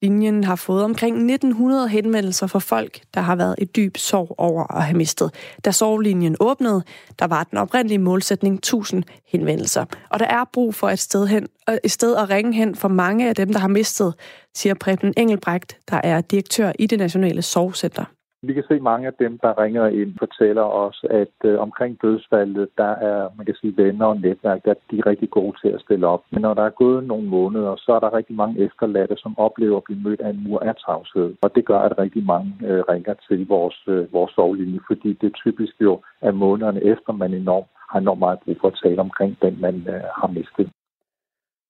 [0.02, 4.76] Linjen har fået omkring 1900 henvendelser fra folk, der har været i dyb sorg over
[4.78, 5.34] at have mistet.
[5.66, 6.84] Da sorglinjen åbnede,
[7.20, 9.86] der var den oprindelige målsætning 1000 henvendelser.
[10.10, 12.88] Og der er brug for et sted, hen, øh, et sted at ringe hen for
[12.88, 14.14] mange af dem, der har mistet,
[14.56, 18.06] siger Preben Engelbrecht, der er direktør i det nationale sorgcenter.
[18.48, 22.68] Vi kan se mange af dem, der ringer ind, fortæller os, at øh, omkring dødsfaldet,
[22.78, 25.82] der er, man kan sige, venner og netværk, der de er rigtig gode til at
[25.82, 26.24] stille op.
[26.32, 29.78] Men når der er gået nogle måneder, så er der rigtig mange efterladte, som oplever
[29.78, 31.36] at blive mødt af en mur af tavshed.
[31.42, 35.28] Og det gør, at rigtig mange øh, ringer til vores, øh, vores sovlinje, fordi det
[35.28, 39.00] er typisk jo, at månederne efter, man enormt, har enormt meget brug for at tale
[39.00, 40.70] omkring den, man øh, har mistet.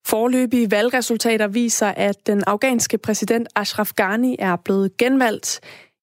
[0.08, 5.50] Forløbige valgresultater viser, at den afghanske præsident Ashraf Ghani er blevet genvalgt.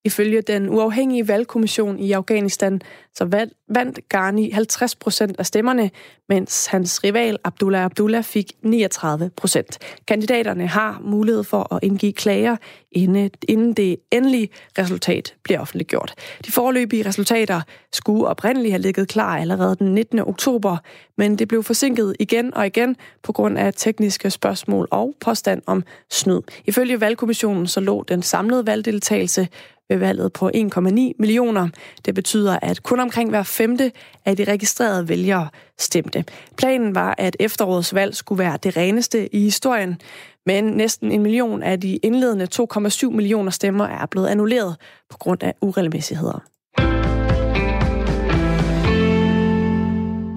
[0.05, 2.81] Ifølge den uafhængige valgkommission i Afghanistan,
[3.15, 5.91] så vandt Ghani 50 procent af stemmerne,
[6.29, 9.79] mens hans rival Abdullah Abdullah fik 39 procent.
[10.09, 12.57] Kandidaterne har mulighed for at indgive klager,
[12.93, 16.15] inden det endelige resultat bliver offentliggjort.
[16.47, 17.61] De foreløbige resultater
[17.93, 20.19] skulle oprindeligt have ligget klar allerede den 19.
[20.19, 20.77] oktober,
[21.17, 25.83] men det blev forsinket igen og igen på grund af tekniske spørgsmål og påstand om
[26.11, 26.41] snyd.
[26.65, 29.49] Ifølge valgkommissionen så lå den samlede valgdeltagelse
[29.91, 31.69] ved valget på 1,9 millioner.
[32.05, 33.93] Det betyder, at kun omkring hver femte
[34.25, 35.49] af de registrerede vælgere
[35.79, 36.25] stemte.
[36.57, 39.97] Planen var, at efterårets valg skulle være det reneste i historien,
[40.47, 44.77] men næsten en million af de indledende 2,7 millioner stemmer er blevet annulleret
[45.11, 46.50] på grund af uregelmæssigheder.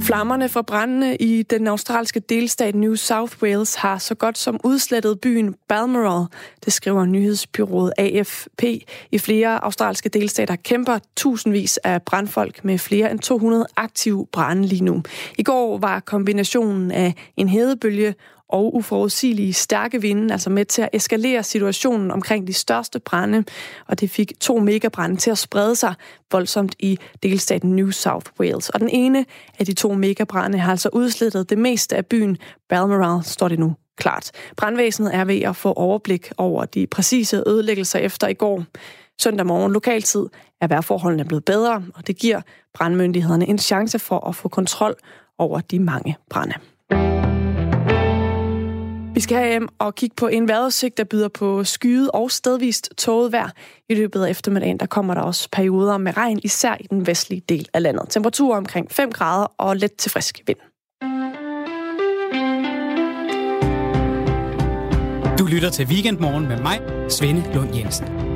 [0.03, 5.21] Flammerne fra brændene i den australske delstat New South Wales har så godt som udslettet
[5.21, 6.25] byen Balmoral,
[6.65, 8.63] det skriver nyhedsbyrået AFP.
[9.11, 14.83] I flere australske delstater kæmper tusindvis af brandfolk med flere end 200 aktive brænde lige
[14.83, 15.03] nu.
[15.37, 18.15] I går var kombinationen af en hedebølge
[18.49, 23.43] og uforudsigelige stærke vinde, altså med til at eskalere situationen omkring de største brænde,
[23.87, 25.93] og det fik to megabrænde til at sprede sig
[26.31, 28.69] voldsomt i delstaten New South Wales.
[28.69, 29.25] Og den ene
[29.59, 32.37] af de to megabrænde har altså udslettet det meste af byen
[32.69, 34.31] Balmoral, står det nu klart.
[34.57, 38.63] Brandvæsenet er ved at få overblik over de præcise ødelæggelser efter i går.
[39.21, 40.25] Søndag morgen lokaltid
[40.61, 42.41] er vejrforholdene blevet bedre, og det giver
[42.73, 44.95] brandmyndighederne en chance for at få kontrol
[45.37, 46.53] over de mange brænde.
[49.13, 52.89] Vi skal have hjem og kigge på en vejrudsigt, der byder på skyet og stedvist
[52.97, 53.49] tåget vejr.
[53.89, 57.41] I løbet af eftermiddagen der kommer der også perioder med regn, især i den vestlige
[57.49, 58.05] del af landet.
[58.09, 60.57] Temperatur omkring 5 grader og let til frisk vind.
[65.39, 68.32] Du lytter til Weekendmorgen med mig, Svende Lund Jensen.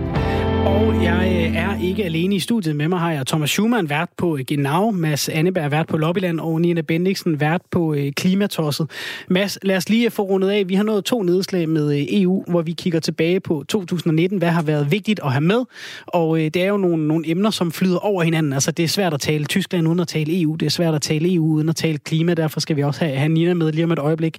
[0.65, 2.75] Og jeg øh, er ikke alene i studiet.
[2.75, 6.39] Med mig har jeg Thomas Schumann, vært på øh, Genau, Mads Anneberg, vært på Lobbyland,
[6.39, 8.89] og Nina Bendiksen, vært på øh, Klimatosset.
[9.29, 10.69] Mads, lad os lige få rundet af.
[10.69, 14.37] Vi har nået to nedslag med EU, hvor vi kigger tilbage på 2019.
[14.37, 15.63] Hvad har været vigtigt at have med?
[16.07, 18.53] Og det er jo nogle, nogle emner, som flyder over hinanden.
[18.53, 20.55] Altså, det er svært at tale Tyskland uden at tale EU.
[20.55, 22.33] Det er svært at tale EU uden at tale klima.
[22.33, 24.37] Derfor skal vi også have, have Nina med lige om et øjeblik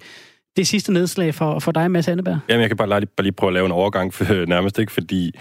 [0.56, 2.38] det sidste nedslag for, for dig, Mads Anneberg?
[2.48, 4.92] Jamen, jeg kan bare lige, bare lige prøve at lave en overgang, for, nærmest ikke,
[4.92, 5.32] fordi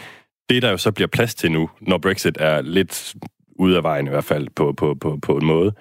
[0.49, 3.15] det, der jo så bliver plads til nu, når Brexit er lidt
[3.59, 5.73] ude af vejen i hvert fald på, på, på, på en måde,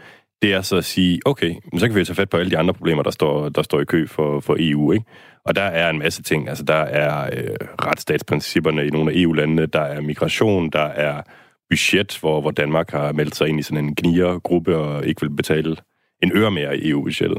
[0.43, 2.59] det er så at sige, okay, så kan vi jo tage fat på alle de
[2.59, 5.05] andre problemer, der står, der står i kø for, for EU, ikke?
[5.45, 6.49] Og der er en masse ting.
[6.49, 11.23] Altså, der er øh, retsstatsprincipperne i nogle af EU-landene, der er migration, der er
[11.71, 15.31] budget, hvor, hvor Danmark har meldt sig ind i sådan en gniergruppe og ikke vil
[15.31, 15.77] betale
[16.23, 17.39] en øre mere i EU-budgettet.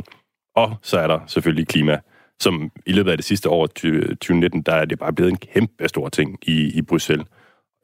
[0.56, 2.00] Og så er der selvfølgelig klima,
[2.39, 5.88] som i løbet af det sidste år, 2019, der er det bare blevet en kæmpe
[5.88, 7.28] stor ting i, i Bruxelles.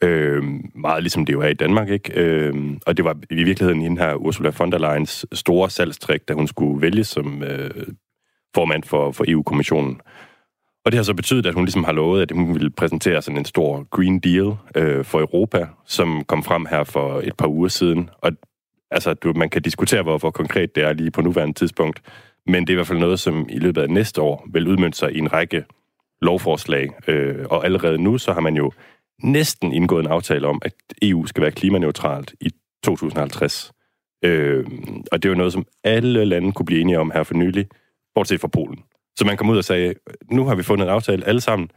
[0.03, 0.43] Øh,
[0.75, 2.13] meget ligesom det jo er i Danmark, ikke?
[2.21, 6.33] Øh, og det var i virkeligheden hende her Ursula von der Leyens store salgstræk, da
[6.33, 7.87] hun skulle vælges som øh,
[8.55, 10.01] formand for, for EU-kommissionen.
[10.85, 13.37] Og det har så betydet, at hun ligesom har lovet, at hun ville præsentere sådan
[13.37, 17.67] en stor Green Deal øh, for Europa, som kom frem her for et par uger
[17.67, 18.09] siden.
[18.17, 18.31] Og
[18.91, 22.01] altså, du, man kan diskutere, hvor, hvor konkret det er lige på nuværende tidspunkt.
[22.47, 24.97] Men det er i hvert fald noget, som i løbet af næste år vil udmønte
[24.97, 25.65] sig i en række
[26.21, 26.89] lovforslag.
[27.07, 28.71] Øh, og allerede nu, så har man jo
[29.23, 32.49] næsten indgået en aftale om, at EU skal være klimaneutralt i
[32.83, 33.71] 2050.
[34.25, 34.65] Øh,
[35.11, 37.67] og det er jo noget, som alle lande kunne blive enige om her for nylig,
[38.15, 38.83] bortset fra Polen.
[39.15, 39.93] Så man kom ud og sagde,
[40.31, 41.69] nu har vi fundet en aftale alle sammen.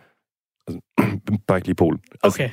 [0.69, 0.81] Altså,
[1.49, 2.01] bare ikke lige Polen.
[2.23, 2.51] Altså, okay.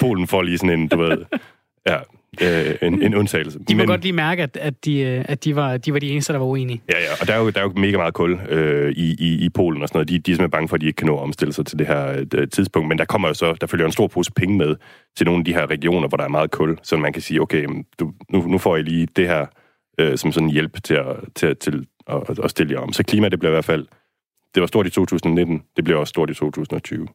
[0.00, 1.24] Polen får lige sådan en, du ved,
[1.88, 1.98] ja,
[2.42, 3.58] øh, en, en undtagelse.
[3.68, 5.98] De må Men, godt lige mærke, at, at, de, øh, at de, var, de var
[5.98, 6.82] de eneste, der var uenige.
[6.88, 9.44] Ja, ja, og der er jo, der er jo mega meget kul øh, i, i,
[9.44, 10.08] i Polen og sådan noget.
[10.08, 11.78] De, de er simpelthen bange for, at de ikke kan nå at omstille sig til
[11.78, 12.88] det her øh, tidspunkt.
[12.88, 14.76] Men der kommer jo så, der følger en stor pose penge med
[15.16, 17.40] til nogle af de her regioner, hvor der er meget kul, så man kan sige,
[17.40, 17.66] okay,
[18.00, 19.46] du, nu, nu får I lige det her
[20.00, 22.92] øh, som sådan hjælp til at, til, til at, at stille jer om.
[22.92, 23.86] Så klima, det bliver i hvert fald
[24.54, 27.08] det var stort i 2019, det bliver også stort i 2020.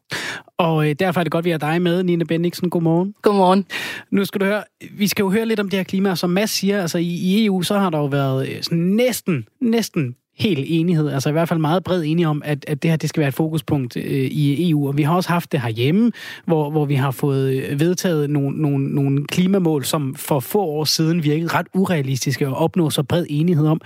[0.58, 2.70] Og øh, derfor er det godt, at vi har dig med, Nina Bendiksen.
[2.70, 3.14] Godmorgen.
[3.22, 3.66] Godmorgen.
[4.10, 6.50] Nu skal du høre, vi skal jo høre lidt om det her klima, som Mads
[6.50, 10.64] siger, altså i, i EU, så har der jo været øh, sådan næsten, næsten helt
[10.68, 13.20] enighed, altså i hvert fald meget bred enighed om, at, at det her det skal
[13.20, 14.88] være et fokuspunkt øh, i EU.
[14.88, 16.12] Og vi har også haft det herhjemme,
[16.46, 20.84] hvor, hvor vi har fået øh, vedtaget nogle, nogle, nogle klimamål, som for få år
[20.84, 23.80] siden virkede ret urealistiske at opnå så bred enighed om.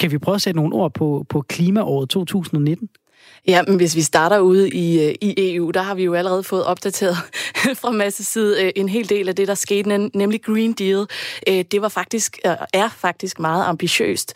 [0.00, 2.88] Kan vi prøve at sætte nogle ord på, på klimaåret 2019?
[3.46, 6.42] Ja, men hvis vi starter ude i, øh, i EU, der har vi jo allerede
[6.42, 7.16] fået opdateret
[7.80, 11.06] fra masse side øh, en hel del af det, der skete, nemlig Green Deal.
[11.48, 12.38] Øh, det var faktisk,
[12.72, 14.34] er faktisk meget ambitiøst.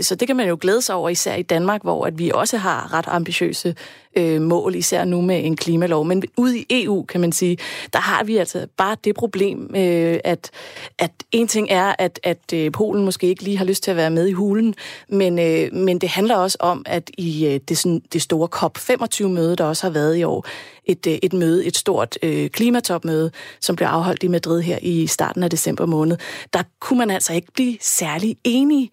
[0.00, 2.56] Så det kan man jo glæde sig over, især i Danmark, hvor at vi også
[2.56, 3.74] har ret ambitiøse
[4.16, 6.04] øh, mål, især nu med en klimalov.
[6.04, 7.58] Men ude i EU, kan man sige,
[7.92, 10.50] der har vi altså bare det problem, øh, at,
[10.98, 13.96] at en ting er, at, at øh, Polen måske ikke lige har lyst til at
[13.96, 14.74] være med i hulen,
[15.08, 19.56] men, øh, men det handler også om, at i øh, det, sådan, det store COP25-møde,
[19.56, 20.46] der også har været i år,
[20.84, 25.06] et, øh, et møde, et stort øh, klimatopmøde, som blev afholdt i Madrid her i
[25.06, 26.16] starten af december måned,
[26.52, 28.90] der kunne man altså ikke blive særlig enige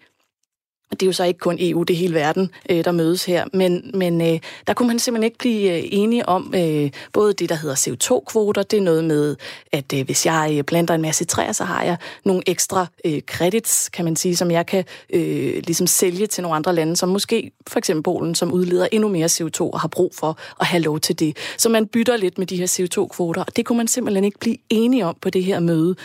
[0.92, 3.44] det er jo så ikke kun EU, det er hele verden, øh, der mødes her,
[3.52, 7.48] men, men øh, der kunne man simpelthen ikke blive øh, enige om øh, både det,
[7.48, 9.36] der hedder CO2-kvoter, det er noget med,
[9.72, 13.20] at øh, hvis jeg øh, planter en masse træer, så har jeg nogle ekstra øh,
[13.20, 17.08] credits, kan man sige, som jeg kan øh, ligesom sælge til nogle andre lande, som
[17.08, 20.82] måske for eksempel Polen, som udleder endnu mere CO2 og har brug for at have
[20.82, 21.36] lov til det.
[21.58, 24.56] Så man bytter lidt med de her CO2-kvoter, og det kunne man simpelthen ikke blive
[24.70, 25.96] enige om på det her møde.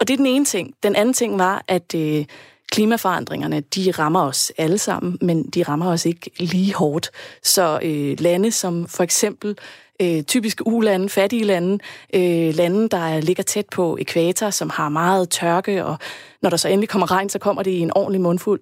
[0.00, 0.74] Og det er den ene ting.
[0.82, 2.24] Den anden ting var, at øh,
[2.72, 7.10] klimaforandringerne, de rammer os alle sammen, men de rammer os ikke lige hårdt.
[7.42, 9.56] Så øh, lande som for eksempel
[10.02, 11.78] øh, typiske ulande, fattige lande,
[12.14, 15.96] øh, lande, der ligger tæt på ekvator, som har meget tørke, og
[16.42, 18.60] når der så endelig kommer regn, så kommer det i en ordentlig mundfuld.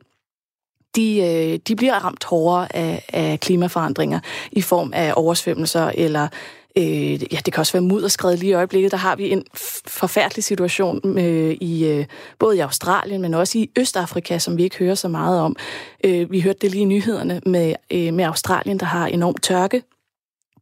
[0.97, 4.21] De, øh, de bliver ramt hårdere af, af klimaforandringer
[4.53, 6.29] i form af oversvømmelser eller
[6.77, 8.91] Øh, ja, det kan også være mudderskred lige i øjeblikket.
[8.91, 9.45] Der har vi en
[9.87, 12.07] forfærdelig situation øh, i øh,
[12.39, 15.57] både i Australien, men også i Østafrika, som vi ikke hører så meget om.
[16.05, 19.83] Øh, vi hørte det lige i nyhederne med, øh, med Australien, der har enorm tørke.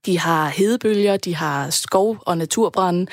[0.07, 3.07] De har hedebølger, de har skov- og naturbrænde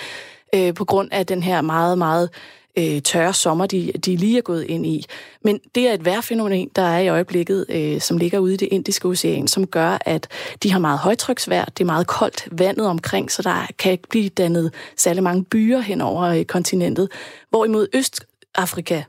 [0.56, 4.38] øh, på grund af den her meget, meget øh, Øh, tørre sommer, de, de lige
[4.38, 5.06] er gået ind i.
[5.42, 8.68] Men det er et vejrfænomen, der er i øjeblikket, øh, som ligger ude i det
[8.72, 10.28] indiske ocean, som gør, at
[10.64, 14.30] de har meget højtryksvejr, det er meget koldt vandet omkring, så der kan ikke blive
[14.30, 17.10] dannet særlig mange byer hen over øh, kontinentet.
[17.50, 19.04] Hvorimod Østafrika,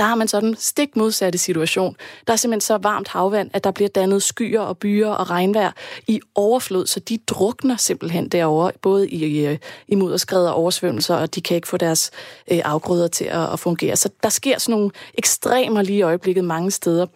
[0.00, 1.96] der har man sådan stik modsatte situation.
[2.26, 5.72] Der er simpelthen så varmt havvand, at der bliver dannet skyer og byer og regnvejr
[6.06, 9.58] i overflod, så de drukner simpelthen derovre, både i, i,
[9.88, 12.10] i mudderskred og oversvømmelser, og de kan ikke få deres
[12.50, 13.96] øh, afgrøder til at, at fungere.
[13.96, 17.06] Så der sker sådan nogle ekstremer lige i øjeblikket mange steder.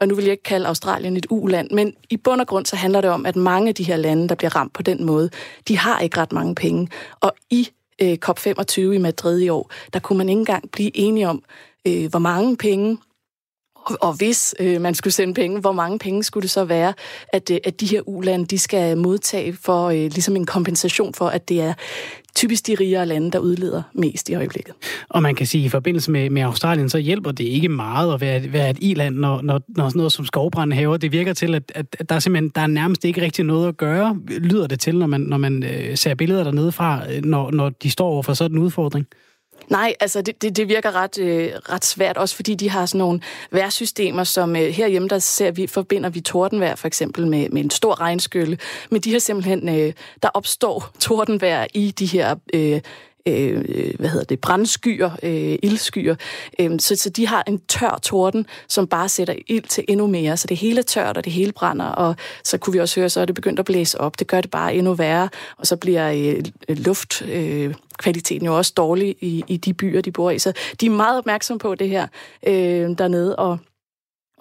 [0.00, 2.76] Og nu vil jeg ikke kalde Australien et uland, men i bund og grund så
[2.76, 5.30] handler det om, at mange af de her lande, der bliver ramt på den måde,
[5.68, 6.88] de har ikke ret mange penge.
[7.20, 7.68] Og i
[8.02, 11.42] øh, COP25 i Madrid i år, der kunne man ikke engang blive enige om,
[11.86, 12.98] øh, hvor mange penge
[13.86, 16.94] og, og hvis øh, man skulle sende penge, hvor mange penge skulle det så være,
[17.28, 21.26] at, øh, at de her ulande de skal modtage for øh, ligesom en kompensation for,
[21.26, 21.74] at det er
[22.36, 24.74] typisk de rigere lande, der udleder mest i øjeblikket.
[25.08, 28.14] Og man kan sige, at i forbindelse med, med Australien, så hjælper det ikke meget
[28.14, 30.96] at være, være et i-land, når, når, når sådan noget som skovbrand haver.
[30.96, 33.76] Det virker til, at, at der er simpelthen der er nærmest ikke rigtig noget at
[33.76, 37.50] gøre, lyder det til, når man, når man øh, ser billeder dernede fra, øh, når,
[37.50, 39.06] når de står over for sådan en udfordring.
[39.68, 42.98] Nej, altså det, det, det virker ret, øh, ret svært, også fordi de har sådan
[42.98, 47.64] nogle værsystemer, som øh, herhjemme, der ser vi, forbinder vi tordenvejr for eksempel med, med
[47.64, 48.58] en stor regnskylle.
[48.90, 49.92] Men de har simpelthen, øh,
[50.22, 52.80] der opstår tordenvejr i de her øh,
[53.28, 56.14] øh, hvad hedder det, brandskyer, øh, ildskyer.
[56.58, 60.36] Øh, så, så de har en tør torden, som bare sætter ild til endnu mere.
[60.36, 63.08] Så det hele er tørt, og det hele brænder, og så kunne vi også høre,
[63.08, 64.18] så er det begyndt at blæse op.
[64.18, 66.10] Det gør det bare endnu værre, og så bliver
[66.68, 67.22] øh, luft...
[67.22, 70.38] Øh, kvaliteten jo også dårlig i, i de byer, de bor i.
[70.38, 72.06] Så de er meget opmærksomme på det her
[72.46, 73.58] øh, dernede, og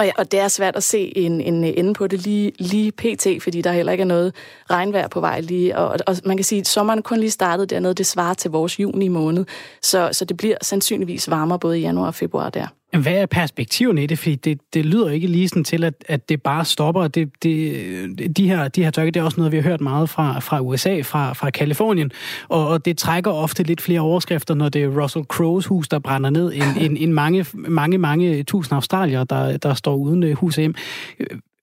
[0.03, 2.51] og, ja, og det er svært at se en, en øh, ende på det lige,
[2.59, 4.35] lige pt, fordi der heller ikke er noget
[4.69, 5.77] regnvejr på vej lige.
[5.77, 8.79] Og, og man kan sige, at sommeren kun lige startede dernede, det svarer til vores
[8.79, 9.45] juni måned.
[9.81, 12.67] Så, så det bliver sandsynligvis varmere både i januar og februar der.
[13.01, 14.19] Hvad er perspektiven i det?
[14.19, 17.07] Fordi det, det lyder ikke lige sådan til, at, at det bare stopper.
[17.07, 20.09] Det, det, de, her, de her tørke, det er også noget, vi har hørt meget
[20.09, 22.11] fra, fra USA, fra, fra Kalifornien.
[22.49, 25.99] Og, og det trækker ofte lidt flere overskrifter, når det er Russell Crowes hus, der
[25.99, 30.35] brænder ned, end, end, end mange, mange, mange tusind australier, der, der står uden øh,
[30.35, 30.75] hus hjem.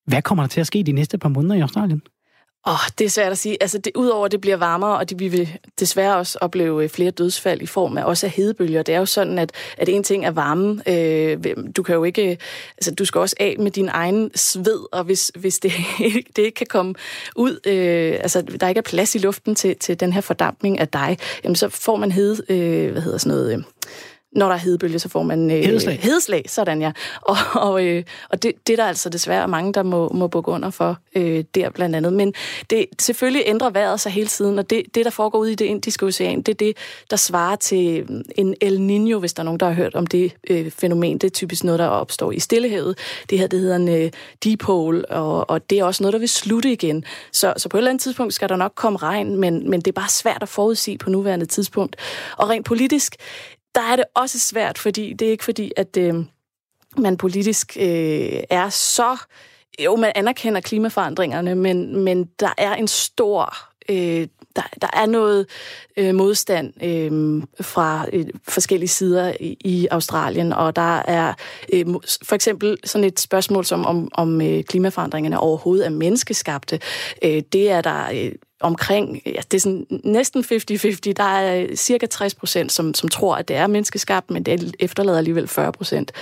[0.07, 2.03] Hvad kommer der til at ske de næste par måneder i Australien?
[2.67, 3.57] Åh, oh, det er svært at sige.
[3.61, 6.89] Altså, det, udover at det bliver varmere, og det, vi vil desværre også opleve øh,
[6.89, 8.83] flere dødsfald i form af også af hedebølger.
[8.83, 10.83] Det er jo sådan, at, at en ting er varme.
[10.89, 11.39] Øh,
[11.77, 12.31] du kan jo ikke...
[12.31, 12.37] Øh,
[12.77, 15.73] altså, du skal også af med din egen sved, og hvis, hvis det,
[16.37, 16.95] det ikke kan komme
[17.37, 17.61] ud...
[17.67, 21.19] Øh, altså, der ikke er plads i luften til, til den her fordampning af dig,
[21.45, 22.43] jamen, så får man hede...
[22.49, 23.53] Øh, hvad hedder sådan noget...
[23.53, 23.63] Øh,
[24.33, 25.51] når der er hedebølge, så får man...
[25.51, 25.99] Øh, hedeslag.
[26.03, 26.93] Hedeslag, sådan ja.
[27.23, 30.51] Og, og, øh, og det, det er der altså desværre mange, der må, må bukke
[30.51, 32.13] under for øh, der blandt andet.
[32.13, 32.35] Men
[32.71, 35.65] det selvfølgelig ændrer vejret sig hele tiden, og det, det, der foregår ude i det
[35.65, 36.77] indiske ocean, det er det,
[37.11, 38.07] der svarer til
[38.37, 41.19] en El Niño, hvis der er nogen, der har hørt om det øh, fænomen.
[41.19, 42.99] Det er typisk noget, der opstår i Stillehavet.
[43.31, 44.11] Det her, det hedder en øh,
[44.45, 47.05] dipole, og, og det er også noget, der vil slutte igen.
[47.33, 49.89] Så, så på et eller andet tidspunkt skal der nok komme regn, men, men det
[49.89, 51.97] er bare svært at forudsige på nuværende tidspunkt.
[52.37, 53.17] Og rent politisk,
[53.75, 56.15] der er det også svært, fordi det er ikke fordi, at øh,
[56.99, 59.17] man politisk øh, er så...
[59.85, 63.55] Jo, man anerkender klimaforandringerne, men, men der er en stor...
[63.89, 65.47] Øh, der, der er noget
[65.97, 71.35] øh, modstand øh, fra øh, forskellige sider i, i Australien, og der er
[71.73, 71.87] øh,
[72.23, 76.81] for eksempel sådan et spørgsmål som om, om øh, klimaforandringerne overhovedet er menneskeskabte.
[77.25, 81.13] Øh, det er der øh, omkring, ja, det er sådan næsten 50-50.
[81.17, 85.19] Der er cirka 60 procent, som, som tror, at det er menneskeskabt, men det efterlader
[85.19, 86.13] alligevel 40 procent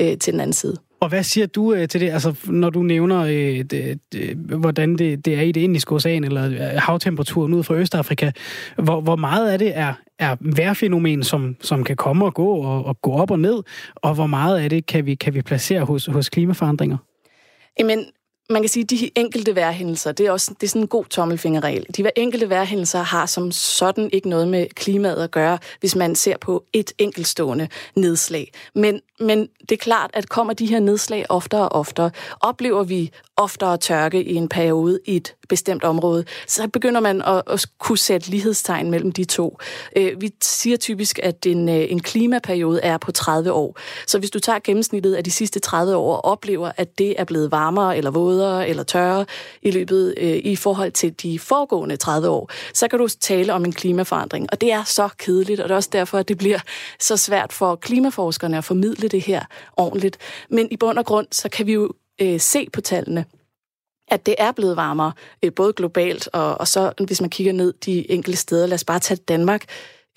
[0.00, 0.76] øh, til den anden side.
[1.00, 4.96] Og hvad siger du øh, til det, altså når du nævner, øh, det, det, hvordan
[4.98, 8.30] det, det er i det indiske ocean, eller øh, havtemperaturen ud fra Østafrika,
[8.76, 12.84] hvor, hvor meget af det er, er vejrfænomen, som, som kan komme og gå og,
[12.84, 13.62] og gå op og ned,
[13.94, 16.96] og hvor meget af det kan vi, kan vi placere hos, hos klimaforandringer?
[17.78, 18.04] Jamen,
[18.52, 21.04] man kan sige, at de enkelte værhændelser, det er også det er sådan en god
[21.04, 21.86] tommelfingerregel.
[21.96, 26.36] De enkelte værhændelser har som sådan ikke noget med klimaet at gøre, hvis man ser
[26.40, 28.52] på et enkeltstående nedslag.
[28.74, 33.10] Men, men det er klart, at kommer de her nedslag oftere og oftere, oplever vi
[33.36, 37.98] oftere tørke i en periode i et bestemt område, så begynder man at, at kunne
[37.98, 39.58] sætte lighedstegn mellem de to.
[39.96, 43.78] Øh, vi siger typisk, at en, øh, en klimaperiode er på 30 år.
[44.06, 47.24] Så hvis du tager gennemsnittet af de sidste 30 år og oplever, at det er
[47.24, 49.26] blevet varmere eller vådere eller tørre
[49.62, 53.64] i løbet øh, i forhold til de foregående 30 år, så kan du tale om
[53.64, 54.46] en klimaforandring.
[54.52, 56.58] Og det er så kedeligt, og det er også derfor, at det bliver
[57.00, 59.44] så svært for klimaforskerne at formidle det her
[59.76, 60.18] ordentligt.
[60.50, 63.24] Men i bund og grund, så kan vi jo øh, se på tallene,
[64.08, 65.12] at det er blevet varmere,
[65.42, 68.84] øh, både globalt og, og så, hvis man kigger ned de enkelte steder, lad os
[68.84, 69.64] bare tage Danmark,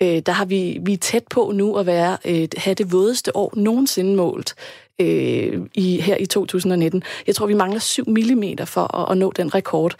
[0.02, 3.36] øh, der har vi, vi er tæt på nu at være, øh, have det vådeste
[3.36, 4.54] år nogensinde målt
[5.00, 7.02] øh, i, her i 2019.
[7.26, 9.94] Jeg tror, vi mangler 7 mm for at, at nå den rekord.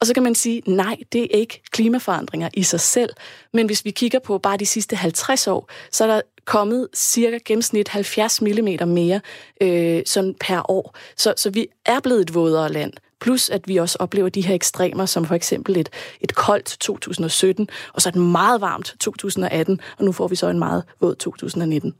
[0.00, 3.10] Og så kan man sige, nej, det er ikke klimaforandringer i sig selv,
[3.52, 7.38] men hvis vi kigger på bare de sidste 50 år, så er der kommet cirka
[7.44, 9.20] gennemsnit 70 mm mere
[9.60, 10.96] øh, sådan per år.
[11.16, 12.92] Så, så vi er blevet et vådere land.
[13.22, 15.88] Plus at vi også oplever de her ekstremer, som for eksempel et,
[16.20, 20.58] et koldt 2017, og så et meget varmt 2018, og nu får vi så en
[20.58, 21.94] meget våd 2019.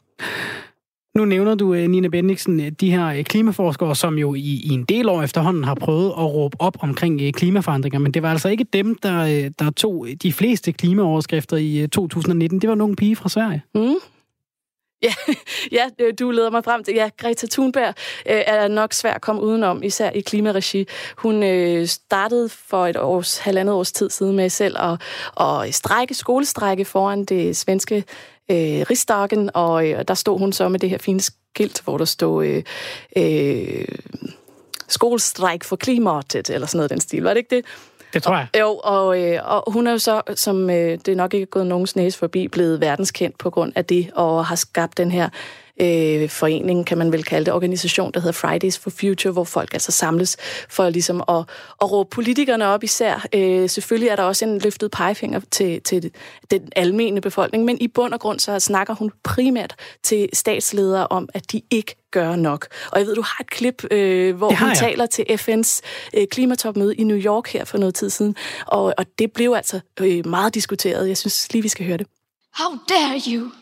[1.16, 4.68] Nu nævner du, øh, Nina Bendiksen, øh, de her øh, klimaforskere, som jo i, i
[4.68, 8.48] en del år efterhånden har prøvet at råbe op omkring klimaforandringer, men det var altså
[8.48, 12.60] ikke dem, der, der tog de fleste klimaoverskrifter i 2019.
[12.60, 13.62] Det var nogle pige fra Sverige.
[13.74, 13.94] Mm.
[15.08, 15.14] Ja,
[15.72, 16.94] ja, øh, du leder mig frem til.
[16.94, 17.94] Ja, Greta Thunberg
[18.26, 20.86] øh, er nok svært at komme udenom, især i klimaregi.
[21.16, 25.00] Hun øh, startede for et års, halvandet års tid siden med selv at,
[25.40, 28.04] at strække, skolestrække foran det svenske
[28.50, 28.56] øh,
[28.90, 32.46] Rigsdagen, og øh, der stod hun så med det her fine skilt, hvor der stod
[32.46, 32.62] øh,
[33.16, 33.84] øh,
[34.88, 37.22] skolestræk for klimaet, eller sådan noget den stil.
[37.22, 37.64] Var det ikke det?
[38.14, 38.46] Det tror jeg.
[38.54, 41.46] Og, jo, og, øh, og hun er jo så, som øh, det er nok ikke
[41.46, 45.28] gået nogens næse forbi, blevet verdenskendt på grund af det, og har skabt den her
[45.80, 49.74] øh, forening, kan man vel kalde det, organisation, der hedder Fridays for Future, hvor folk
[49.74, 50.36] altså samles
[50.68, 51.44] for ligesom at,
[51.82, 53.26] at råbe politikerne op især.
[53.34, 56.10] Øh, selvfølgelig er der også en løftet pegefinger til, til
[56.50, 61.28] den almene befolkning, men i bund og grund så snakker hun primært til statsledere om,
[61.34, 62.66] at de ikke gør nok.
[62.92, 64.76] Og jeg ved, du har et klip, øh, hvor hun jeg.
[64.76, 65.80] taler til FN's
[66.14, 69.80] øh, klimatopmøde i New York her for noget tid siden, og, og det blev altså
[70.00, 71.08] øh, meget diskuteret.
[71.08, 72.06] Jeg synes lige, vi skal høre det.
[72.54, 73.61] How dare you?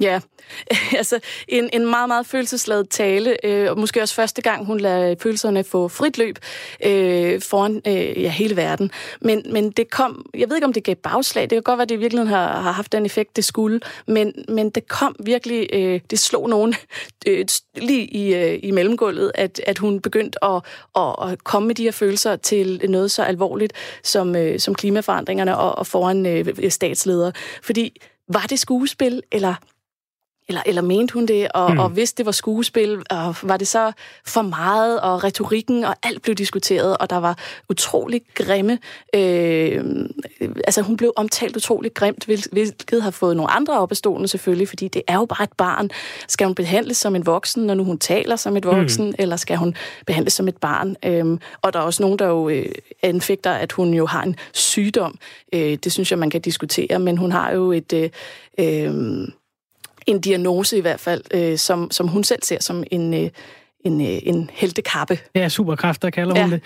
[0.00, 0.20] Ja,
[0.98, 5.14] altså en, en meget, meget følelsesladet tale, øh, og måske også første gang, hun lader
[5.22, 6.38] følelserne få frit løb
[6.86, 8.90] øh, foran øh, ja, hele verden.
[9.20, 11.82] Men, men det kom, jeg ved ikke, om det gav bagslag, det kan godt være,
[11.82, 15.68] at det virkelig har, har haft den effekt, det skulle, men, men det kom virkelig,
[15.72, 16.74] øh, det slog nogen
[17.26, 17.46] øh,
[17.76, 20.62] lige i, øh, i mellemgulvet, at, at hun begyndte at,
[20.96, 23.72] at, at komme med de her følelser til noget så alvorligt
[24.02, 27.32] som, øh, som klimaforandringerne og, og foran øh, statsledere.
[27.62, 29.54] Fordi var det skuespil, eller
[30.50, 31.48] eller, eller mente hun det?
[31.54, 31.78] Og, mm.
[31.78, 33.92] og hvis det var skuespil, og var det så
[34.26, 35.00] for meget?
[35.00, 37.38] Og retorikken og alt blev diskuteret, og der var
[37.68, 38.78] utrolig grimme...
[39.14, 39.84] Øh,
[40.40, 44.68] altså, hun blev omtalt utrolig grimt, hvilket har fået nogle andre op af stolen selvfølgelig,
[44.68, 45.90] fordi det er jo bare et barn.
[46.28, 49.14] Skal hun behandles som en voksen, når nu hun taler som et voksen, mm.
[49.18, 49.74] eller skal hun
[50.06, 50.96] behandles som et barn?
[51.04, 52.66] Øhm, og der er også nogen, der jo øh,
[53.02, 55.18] anfægter, at hun jo har en sygdom.
[55.52, 57.92] Øh, det synes jeg, man kan diskutere, men hun har jo et...
[57.92, 58.10] Øh,
[58.58, 59.28] øh,
[60.06, 63.30] en diagnose i hvert fald, øh, som, som hun selv ser som en, øh,
[63.84, 65.18] en, øh, en heltekappe.
[65.34, 66.42] Ja, superkræfter kalder ja.
[66.42, 66.62] hun det.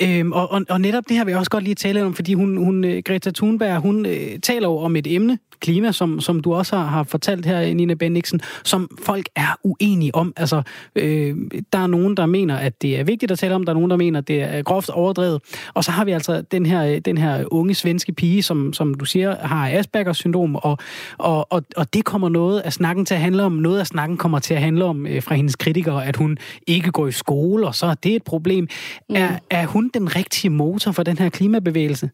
[0.00, 2.34] Øhm, og, og, og netop det her vil jeg også godt lige tale om, fordi
[2.34, 6.40] hun, hun øh, Greta Thunberg, hun øh, taler jo om et emne, klima, som, som
[6.40, 10.32] du også har, har fortalt her, Nina Bendiksen, som folk er uenige om.
[10.36, 10.62] Altså,
[10.96, 11.36] øh,
[11.72, 13.90] der er nogen, der mener, at det er vigtigt at tale om, der er nogen,
[13.90, 15.42] der mener, at det er groft overdrevet.
[15.74, 19.04] Og så har vi altså den her, den her unge svenske pige, som, som du
[19.04, 20.78] siger, har Aspergers syndrom, og,
[21.18, 23.52] og, og, og det kommer noget af snakken til at handle om.
[23.52, 26.90] Noget af snakken kommer til at handle om øh, fra hendes kritikere, at hun ikke
[26.90, 28.68] går i skole, og så er det et problem.
[29.08, 29.16] Mm.
[29.16, 32.10] Er, er hun den rigtige motor for den her klimabevægelse?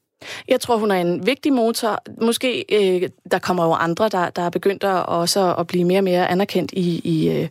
[0.48, 2.02] Jeg tror, hun er en vigtig motor.
[2.20, 5.98] Måske øh, der kommer jo andre, der, der er begyndt at også at blive mere
[5.98, 7.48] og mere anerkendt i, i øh,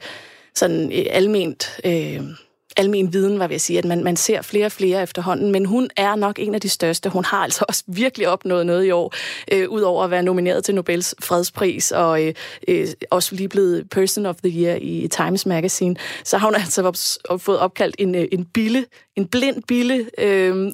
[0.56, 1.80] sådan øh, alment...
[1.86, 2.22] Øh,
[2.78, 5.66] almen viden, var ved at sige, at man, man ser flere og flere efterhånden, men
[5.66, 7.10] hun er nok en af de største.
[7.10, 9.14] Hun har altså også virkelig opnået noget i år,
[9.52, 12.34] øh, udover at være nomineret til Nobels fredspris, og øh,
[12.68, 17.16] øh, også lige blevet Person of the Year i Times Magazine, så har hun altså
[17.38, 20.72] fået opkaldt en, øh, en bille en blind bille øh,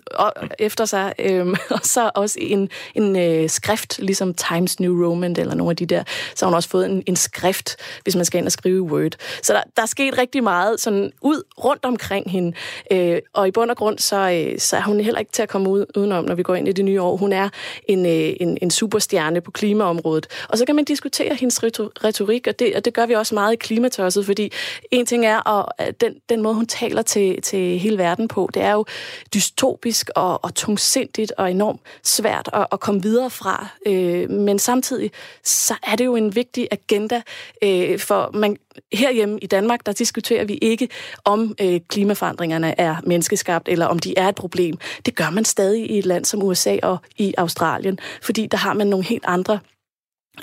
[0.59, 5.55] efter sig, øh, og så også en, en øh, skrift, ligesom Times New Roman eller
[5.55, 6.03] nogle af de der.
[6.35, 9.11] Så har hun også fået en, en skrift, hvis man skal ind og skrive Word.
[9.43, 12.53] Så der, der er sket rigtig meget sådan ud rundt omkring hende,
[12.91, 15.49] øh, og i bund og grund, så, øh, så er hun heller ikke til at
[15.49, 17.17] komme ud, udenom, når vi går ind i det nye år.
[17.17, 17.49] Hun er
[17.87, 20.27] en, øh, en, en superstjerne på klimaområdet.
[20.49, 23.53] Og så kan man diskutere hendes retorik, og det, og det gør vi også meget
[23.53, 24.51] i klimatørset, fordi
[24.91, 28.49] en ting er at øh, den, den måde, hun taler til, til hele verden på.
[28.53, 28.85] Det er jo
[29.33, 33.67] dystopisk og, og tungsindigt og enormt svært at, at komme videre fra.
[33.85, 35.11] Øh, men samtidig
[35.43, 37.21] så er det jo en vigtig agenda,
[37.61, 38.57] øh, for man,
[38.93, 40.89] herhjemme i Danmark, der diskuterer vi ikke,
[41.25, 44.77] om øh, klimaforandringerne er menneskeskabt, eller om de er et problem.
[45.05, 48.73] Det gør man stadig i et land som USA og i Australien, fordi der har
[48.73, 49.59] man nogle helt andre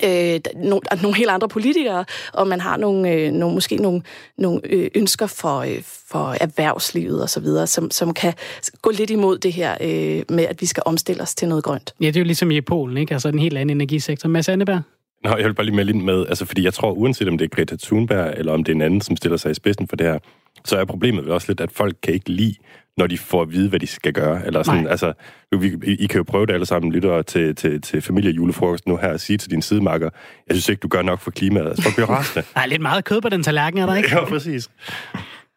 [0.05, 4.03] øh, nogle, nogle helt andre politikere, og man har nogle, øh, nogle måske nogle,
[4.39, 8.35] nogle øh, ønsker for, øh, for erhvervslivet og så videre, som, som kan
[8.82, 11.95] gå lidt imod det her øh, med, at vi skal omstille os til noget grønt.
[12.01, 13.12] Ja, det er jo ligesom i Polen, ikke?
[13.12, 14.28] Altså en helt anden energisektor.
[14.28, 14.82] Mads Anneberg?
[15.25, 17.45] Nå, jeg vil bare lige melde ind med, altså fordi jeg tror, uanset om det
[17.45, 19.97] er Greta Thunberg, eller om det er en anden, som stiller sig i spidsen for
[19.97, 20.18] det her,
[20.64, 22.55] så er problemet vel også lidt, at folk kan ikke lide,
[22.97, 24.47] når de får at vide, hvad de skal gøre.
[24.47, 24.91] Eller sådan, Nej.
[24.91, 25.12] altså,
[25.59, 28.97] vi, I I kan jo prøve det alle sammen, lyttere til, til, til familiejulefrokost nu
[28.97, 30.11] her, og sige til din sidemarker,
[30.49, 31.66] jeg synes ikke, du gør nok for klimaet.
[31.66, 32.47] Altså, folk bliver rasende.
[32.55, 34.09] Der er lidt meget kød på den tallerken, er der ikke?
[34.09, 34.70] ja, præcis.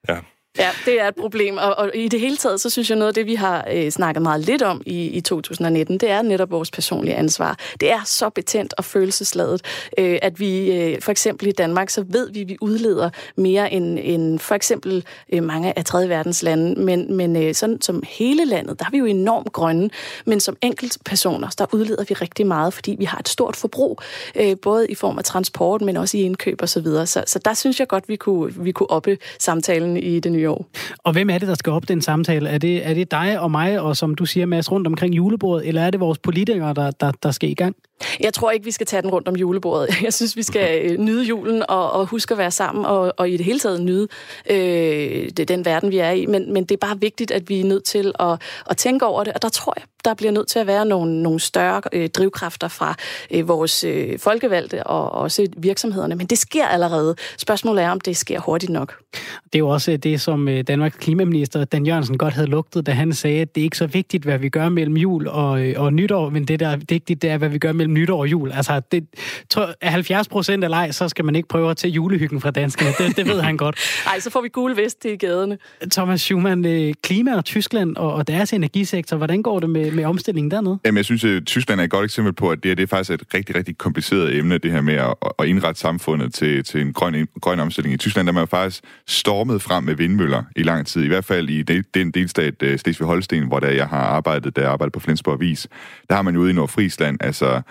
[0.09, 0.17] Ja.
[0.59, 3.07] Ja, det er et problem, og, og i det hele taget, så synes jeg noget
[3.07, 6.51] af det, vi har øh, snakket meget lidt om i, i 2019, det er netop
[6.51, 7.57] vores personlige ansvar.
[7.79, 9.61] Det er så betændt og følelsesladet,
[9.97, 13.73] øh, at vi øh, for eksempel i Danmark, så ved vi, at vi udleder mere
[13.73, 18.03] end, end for eksempel øh, mange af tredje verdens lande, men, men øh, sådan som
[18.07, 19.89] hele landet, der er vi jo enormt grønne,
[20.25, 24.01] men som enkeltpersoner, der udleder vi rigtig meget, fordi vi har et stort forbrug,
[24.35, 27.07] øh, både i form af transport, men også i indkøb og så videre.
[27.07, 30.46] Så, så der synes jeg godt, vi kunne, vi kunne oppe samtalen i det nye
[30.49, 30.67] år.
[31.03, 32.49] Og hvem er det, der skal op den samtale?
[32.49, 35.67] Er det, er det dig og mig, og som du siger, Mads, rundt omkring julebordet,
[35.67, 37.75] eller er det vores politikere, der, der, der skal i gang?
[38.19, 39.89] Jeg tror ikke, vi skal tage den rundt om julebordet.
[40.03, 43.29] Jeg synes, vi skal øh, nyde julen og, og huske at være sammen og, og
[43.29, 44.07] i det hele taget nyde
[44.49, 46.25] øh, det, den verden, vi er i.
[46.25, 49.23] Men, men det er bare vigtigt, at vi er nødt til at, at tænke over
[49.23, 52.09] det, og der tror jeg, der bliver nødt til at være nogle, nogle større øh,
[52.09, 52.95] drivkræfter fra
[53.31, 56.15] øh, vores øh, folkevalgte og også virksomhederne.
[56.15, 57.15] Men det sker allerede.
[57.37, 58.95] Spørgsmålet er, om det sker hurtigt nok.
[59.43, 62.85] Det er jo også øh, det, som øh, Danmarks klimaminister Dan Jørgensen godt havde lugtet,
[62.85, 65.61] da han sagde, at det er ikke så vigtigt, hvad vi gør mellem jul og,
[65.61, 68.19] øh, og nytår, men det, der er vigtigt, det er, hvad vi gør mellem nytår
[68.19, 68.51] og jul.
[68.51, 69.05] Altså, det,
[69.49, 72.51] tror, er 70 procent af leg, så skal man ikke prøve at tage julehyggen fra
[72.51, 72.91] danskerne.
[72.97, 73.75] Det, det ved han godt.
[74.05, 75.57] Nej, så får vi gule vest i gaderne.
[75.91, 80.51] Thomas Schumann, klima og Tyskland og, og deres energisektor, hvordan går det med, med omstillingen
[80.51, 80.79] dernede?
[80.85, 82.87] Jamen, jeg synes, at Tyskland er et godt eksempel på, at det, her, det er
[82.87, 86.81] faktisk et rigtig, rigtig kompliceret emne, det her med at, at indrette samfundet til, til
[86.81, 87.93] en grøn, grøn omstilling.
[87.93, 91.03] I Tyskland der er man jo faktisk stormet frem med vindmøller i lang tid.
[91.03, 94.61] I hvert fald i den, den delstat uh, Slesvig-Holsten, hvor der jeg har arbejdet, der
[94.61, 95.67] jeg arbejdede på Flensborg Avis.
[96.09, 97.61] Der har man jo ude i Nordfrisland, altså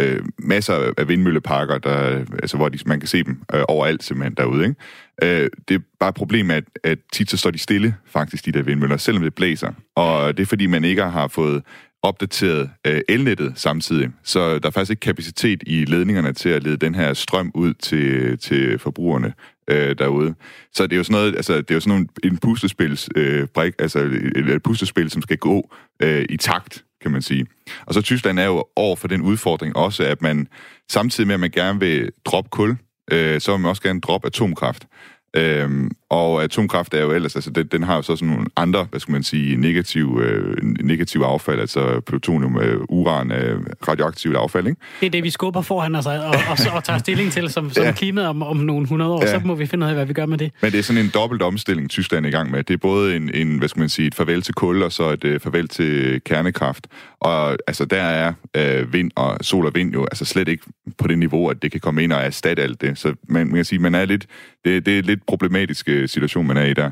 [0.00, 4.34] øh, masser af vindmølleparker, der, altså, hvor de, man kan se dem øh, overalt simpelthen
[4.34, 4.64] derude.
[4.64, 5.42] Ikke?
[5.42, 8.52] Øh, det er bare et problem, at, at tit så står de stille, faktisk, de
[8.52, 9.72] der vindmøller, selvom det blæser.
[9.94, 11.62] Og det er fordi, man ikke har fået
[12.02, 14.10] opdateret øh, elnettet samtidig.
[14.22, 17.74] Så der er faktisk ikke kapacitet i ledningerne til at lede den her strøm ud
[17.74, 19.32] til, til forbrugerne
[19.68, 20.34] øh, derude.
[20.72, 23.46] Så det er jo sådan noget, altså det er jo sådan nogle, en puslespils, øh,
[23.46, 27.46] brik, altså et, et puslespil, som skal gå øh, i takt, kan man sige.
[27.86, 30.48] Og så Tyskland er jo over for den udfordring også, at man
[30.90, 32.76] samtidig med, at man gerne vil droppe kul,
[33.12, 34.86] øh, så vil man også gerne droppe atomkraft.
[35.34, 38.86] Øhm, og atomkraft er jo ellers, altså den, den har jo så sådan nogle andre,
[38.90, 44.66] hvad skal man sige, negative, øh, negative affald, altså plutonium, øh, uran, øh, radioaktivt affald,
[44.66, 44.80] ikke?
[45.00, 47.70] Det er det, vi skubber foran os og, og, og, og tager stilling til som,
[47.70, 47.92] som ja.
[47.92, 49.22] klimaet om, om nogle 100 år.
[49.22, 49.30] Ja.
[49.32, 50.52] Så må vi finde ud af, hvad vi gør med det.
[50.62, 52.64] Men det er sådan en dobbelt omstilling, Tyskland er i gang med.
[52.64, 55.10] Det er både en, en hvad skal man sige, et farvel til kul, og så
[55.10, 56.86] et øh, farvel til kernekraft.
[57.20, 60.64] Og altså, der er øh, vind og sol og vind jo altså slet ikke
[60.98, 62.98] på det niveau, at det kan komme ind og erstatte alt det.
[62.98, 64.26] Så man, man kan sige, man er lidt,
[64.64, 66.90] det, det er lidt problematiske situation, man er i der.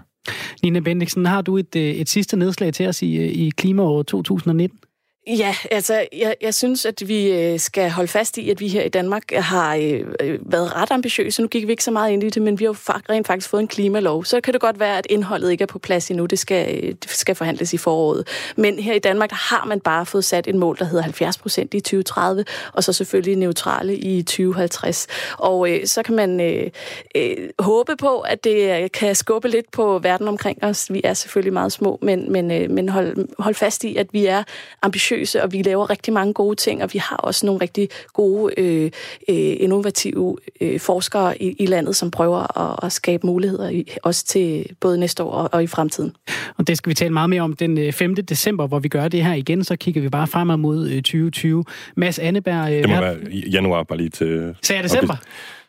[0.62, 4.06] Nina Bendiksen, har du et, øh, et sidste nedslag til os i, øh, i klimaåret
[4.06, 4.78] 2019?
[5.26, 8.82] Ja, altså, jeg, jeg synes, at vi øh, skal holde fast i, at vi her
[8.82, 11.42] i Danmark har øh, øh, været ret ambitiøse.
[11.42, 13.50] Nu gik vi ikke så meget ind i det, men vi har jo rent faktisk
[13.50, 14.24] fået en klimalov.
[14.24, 16.26] Så kan det godt være, at indholdet ikke er på plads endnu.
[16.26, 18.28] Det skal, øh, det skal forhandles i foråret.
[18.56, 21.38] Men her i Danmark der har man bare fået sat et mål, der hedder 70
[21.38, 25.06] procent i 2030, og så selvfølgelig neutrale i 2050.
[25.38, 26.70] Og øh, så kan man øh,
[27.14, 30.92] øh, håbe på, at det kan skubbe lidt på verden omkring os.
[30.92, 34.26] Vi er selvfølgelig meget små, men, men, øh, men hold, hold fast i, at vi
[34.26, 34.42] er
[34.82, 37.88] ambitiøse ambitiøse, og vi laver rigtig mange gode ting, og vi har også nogle rigtig
[38.12, 38.90] gode, øh,
[39.28, 44.26] øh, innovative øh, forskere i, i landet, som prøver at, at skabe muligheder, i, også
[44.26, 46.16] til både næste år og, og i fremtiden.
[46.56, 48.14] Og det skal vi tale meget mere om den 5.
[48.14, 51.64] december, hvor vi gør det her igen, så kigger vi bare fremad mod 2020.
[51.96, 52.70] Mads Anneberg...
[52.70, 53.16] Det må være
[53.52, 54.54] januar bare lige til...
[54.70, 55.16] Er december?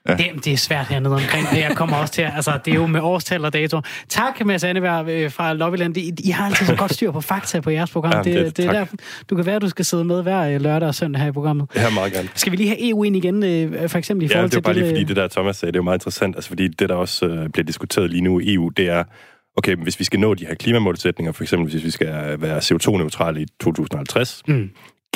[0.09, 0.15] Ja.
[0.15, 2.87] Det, det er svært hernede omkring, og jeg kommer også til, altså det er jo
[2.87, 3.81] med årstal og dato.
[4.09, 5.97] Tak, Mads Anneberg fra Lobbyland.
[5.97, 8.11] I, I har altid så godt styr på fakta på jeres program.
[8.11, 8.85] Ja, det, det, det er der,
[9.29, 11.69] du kan være, at du skal sidde med hver lørdag og søndag her i programmet.
[11.75, 12.29] Ja, meget gerne.
[12.35, 13.41] Skal vi lige have EU ind igen,
[13.89, 14.67] for eksempel i forhold til det?
[14.67, 16.35] Ja, det er bare lige fordi det der, Thomas sagde, det er jo meget interessant.
[16.35, 19.03] Altså fordi det, der også uh, bliver diskuteret lige nu i EU, det er,
[19.57, 23.41] okay, hvis vi skal nå de her klimamålsætninger, for eksempel hvis vi skal være CO2-neutrale
[23.41, 24.69] i 2050, mm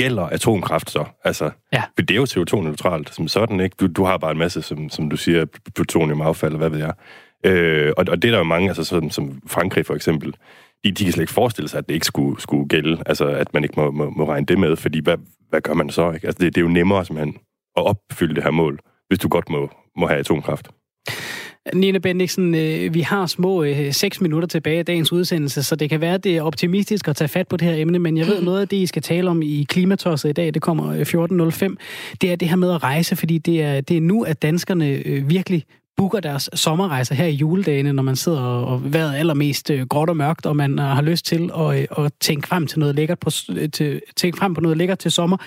[0.04, 1.06] gælder atomkraft så?
[1.24, 1.84] Altså, ja.
[1.96, 3.76] For det er jo CO2-neutralt som sådan, ikke?
[3.80, 5.46] Du, du har bare en masse, som, som du siger,
[5.76, 6.94] plutoniumaffald, hvad ved jeg.
[7.46, 10.36] Øh, og, og det er der jo mange, altså sådan, som Frankrig for eksempel,
[10.84, 13.54] de, de kan slet ikke forestille sig, at det ikke skulle, skulle gælde, altså at
[13.54, 15.18] man ikke må, må, må regne det med, fordi hvad,
[15.50, 16.12] hvad gør man så?
[16.12, 16.28] Ikke?
[16.28, 17.36] Altså det, det er jo nemmere simpelthen
[17.78, 20.70] at opfylde det her mål, hvis du godt må, må have atomkraft.
[21.74, 25.90] Nina Bendiksen, øh, vi har små øh, 6 minutter tilbage af dagens udsendelse, så det
[25.90, 28.28] kan være, at det er optimistisk at tage fat på det her emne, men jeg
[28.28, 31.02] ved noget af det, I skal tale om i Klimatosset i dag, det kommer øh,
[31.02, 31.76] 14.05,
[32.22, 34.90] det er det her med at rejse, fordi det er, det er nu, at danskerne
[34.90, 35.66] øh, virkelig
[35.98, 39.88] booker deres sommerrejser her i juledagene, når man sidder og, og vejret er allermest øh,
[39.88, 42.80] gråt og mørkt, og man øh, har lyst til at, øh, at tænke frem til
[42.80, 45.38] noget lækkert på, øh, til, tænke frem på noget lækkert til sommer.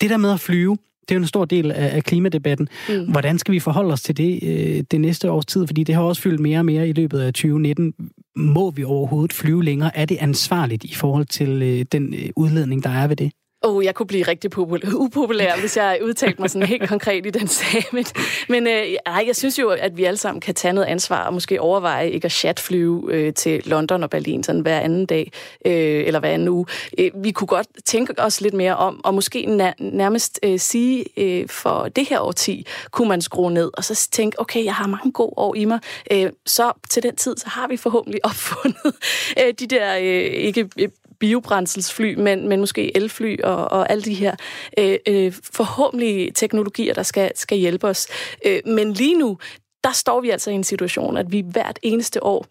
[0.00, 0.76] Det der med at flyve,
[1.08, 2.68] det er jo en stor del af, af klimadebatten.
[2.88, 3.10] Mm.
[3.10, 5.66] Hvordan skal vi forholde os til det øh, det næste års tid?
[5.66, 7.94] Fordi det har også fyldt mere og mere i løbet af 2019.
[8.36, 9.96] Må vi overhovedet flyve længere?
[9.96, 13.32] Er det ansvarligt i forhold til øh, den øh, udledning, der er ved det?
[13.62, 17.30] Oh, jeg kunne blive rigtig populær, upopulær, hvis jeg udtalte mig sådan helt konkret i
[17.30, 17.84] den sag.
[17.92, 18.04] Men,
[18.48, 21.34] men øh, ej, jeg synes jo, at vi alle sammen kan tage noget ansvar og
[21.34, 25.32] måske overveje ikke at chatflyve øh, til London og Berlin sådan hver anden dag
[25.66, 26.66] øh, eller hver anden uge.
[26.98, 31.04] Øh, vi kunne godt tænke os lidt mere om, og måske nær- nærmest øh, sige,
[31.16, 34.86] øh, for det her årti kunne man skrue ned, og så tænke, okay, jeg har
[34.86, 35.78] mange gode år i mig,
[36.12, 38.94] øh, så til den tid, så har vi forhåbentlig opfundet
[39.40, 40.88] øh, de der øh, ikke øh,
[41.20, 44.36] biobrændselsfly, men, men måske elfly og, og alle de her
[44.78, 48.06] øh, øh, forhåbentlig teknologier, der skal, skal hjælpe os.
[48.46, 49.38] Øh, men lige nu,
[49.84, 52.46] der står vi altså i en situation, at vi hvert eneste år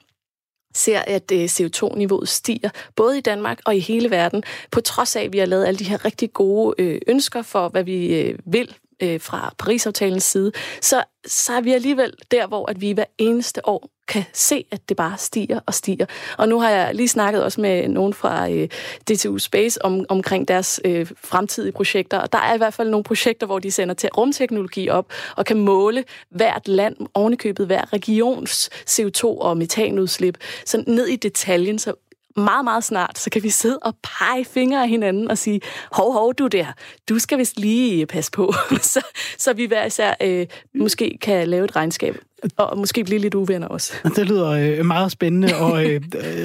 [0.76, 5.24] ser, at øh, CO2-niveauet stiger, både i Danmark og i hele verden, på trods af,
[5.24, 8.39] at vi har lavet alle de her rigtig gode øh, ønsker for, hvad vi øh,
[8.45, 13.05] vil øh, fra Parisaftalens side, så, så er vi alligevel der, hvor at vi hver
[13.17, 16.05] eneste år kan se, at det bare stiger og stiger.
[16.37, 18.69] Og nu har jeg lige snakket også med nogen fra øh,
[19.09, 23.03] DTU Space om, omkring deres øh, fremtidige projekter, og der er i hvert fald nogle
[23.03, 28.69] projekter, hvor de sender til rumteknologi op og kan måle hvert land, ovenikøbet hver regions
[28.89, 31.93] CO2 og metanudslip, så ned i detaljen, så
[32.36, 35.61] meget, meget snart, så kan vi sidde og pege fingre af hinanden og sige,
[35.91, 36.65] hov, hov, du der,
[37.09, 38.53] du skal vist lige passe på.
[38.93, 38.99] så,
[39.38, 42.17] så vi hver især øh, måske kan lave et regnskab
[42.57, 43.93] og måske blive lidt uvenner også.
[44.15, 46.01] Det lyder øh, meget spændende, og øh,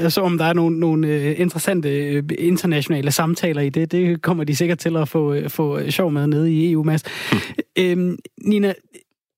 [0.09, 4.45] så om der er nogle, nogle øh, interessante øh, internationale samtaler i det, det kommer
[4.45, 7.03] de sikkert til at få, øh, få sjov med nede i EU, Mads.
[7.33, 7.39] Mm.
[7.79, 8.73] Øhm, Nina,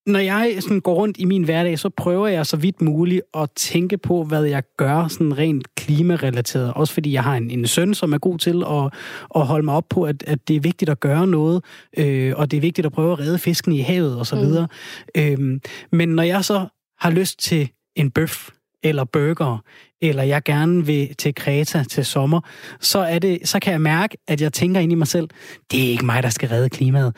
[0.06, 3.50] når jeg sådan går rundt i min hverdag, så prøver jeg så vidt muligt at
[3.56, 6.72] tænke på, hvad jeg gør sådan rent klimarelateret.
[6.74, 8.90] Også fordi jeg har en, en søn, som er god til at,
[9.34, 11.64] at holde mig op på, at, at det er vigtigt at gøre noget,
[11.98, 14.38] øh, og det er vigtigt at prøve at redde fisken i havet osv.
[14.38, 14.66] Mm.
[15.14, 15.60] Øhm,
[15.92, 16.66] men når jeg så
[16.98, 18.48] har lyst til en bøf,
[18.82, 19.58] eller burger,
[20.02, 22.40] eller jeg gerne vil til Kreta til sommer,
[22.80, 25.28] så, er det, så kan jeg mærke, at jeg tænker ind i mig selv,
[25.70, 27.16] det er ikke mig, der skal redde klimaet.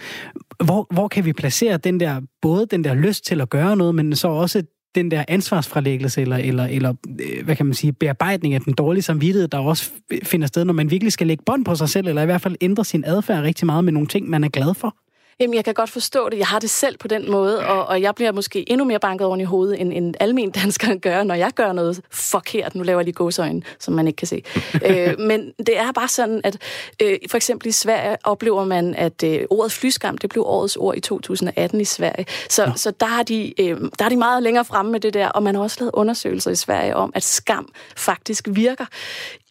[0.65, 3.95] Hvor, hvor kan vi placere den der, både den der lyst til at gøre noget,
[3.95, 4.63] men så også
[4.95, 9.03] den der ansvarsfralæggelse, eller, eller, eller øh, hvad kan man sige, bearbejdning af den dårlige
[9.03, 9.91] samvittighed, der også
[10.23, 12.57] finder sted, når man virkelig skal lægge bånd på sig selv, eller i hvert fald
[12.61, 14.97] ændre sin adfærd rigtig meget med nogle ting, man er glad for?
[15.41, 16.39] Jamen, jeg kan godt forstå det.
[16.39, 19.27] Jeg har det selv på den måde, og, og jeg bliver måske endnu mere banket
[19.27, 22.75] oven i hovedet, end en almen dansker gør, når jeg gør noget forkert.
[22.75, 24.43] Nu laver jeg lige gåsøjne, som man ikke kan se.
[24.89, 26.59] øh, men det er bare sådan, at
[27.03, 30.97] øh, for eksempel i Sverige oplever man, at øh, ordet flyskam, det blev årets ord
[30.97, 32.27] i 2018 i Sverige.
[32.51, 32.73] Så, ja.
[32.77, 35.43] så der, er de, øh, der er de meget længere fremme med det der, og
[35.43, 38.87] man har også lavet undersøgelser i Sverige om, at skam faktisk virker.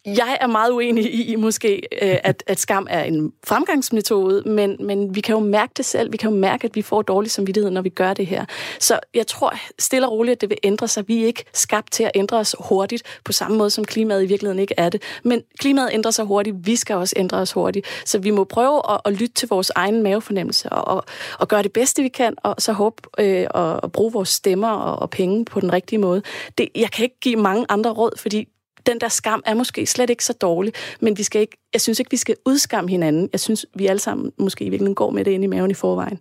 [0.06, 4.76] Jeg er meget uenig i, i måske, øh, at, at skam er en fremgangsmetode, men,
[4.80, 6.12] men vi kan jo mærke det selv.
[6.12, 8.44] Vi kan jo mærke, at vi får dårlig samvittighed, når vi gør det her.
[8.80, 11.08] Så jeg tror stille og roligt, at det vil ændre sig.
[11.08, 14.26] Vi er ikke skabt til at ændre os hurtigt, på samme måde som klimaet i
[14.26, 15.02] virkeligheden ikke er det.
[15.24, 16.56] Men klimaet ændrer sig hurtigt.
[16.66, 17.86] Vi skal også ændre os hurtigt.
[18.04, 21.04] Så vi må prøve at, at lytte til vores egen mavefornemmelse og, og,
[21.38, 24.68] og gøre det bedste, vi kan, og så håbe øh, at, at bruge vores stemmer
[24.68, 26.22] og, og penge på den rigtige måde.
[26.58, 28.48] Det, jeg kan ikke give mange andre råd, fordi
[28.86, 31.98] den der skam er måske slet ikke så dårlig, men vi skal ikke, jeg synes
[31.98, 33.28] ikke, vi skal udskamme hinanden.
[33.32, 35.74] Jeg synes, vi alle sammen måske i virkeligheden går med det ind i maven i
[35.74, 36.18] forvejen.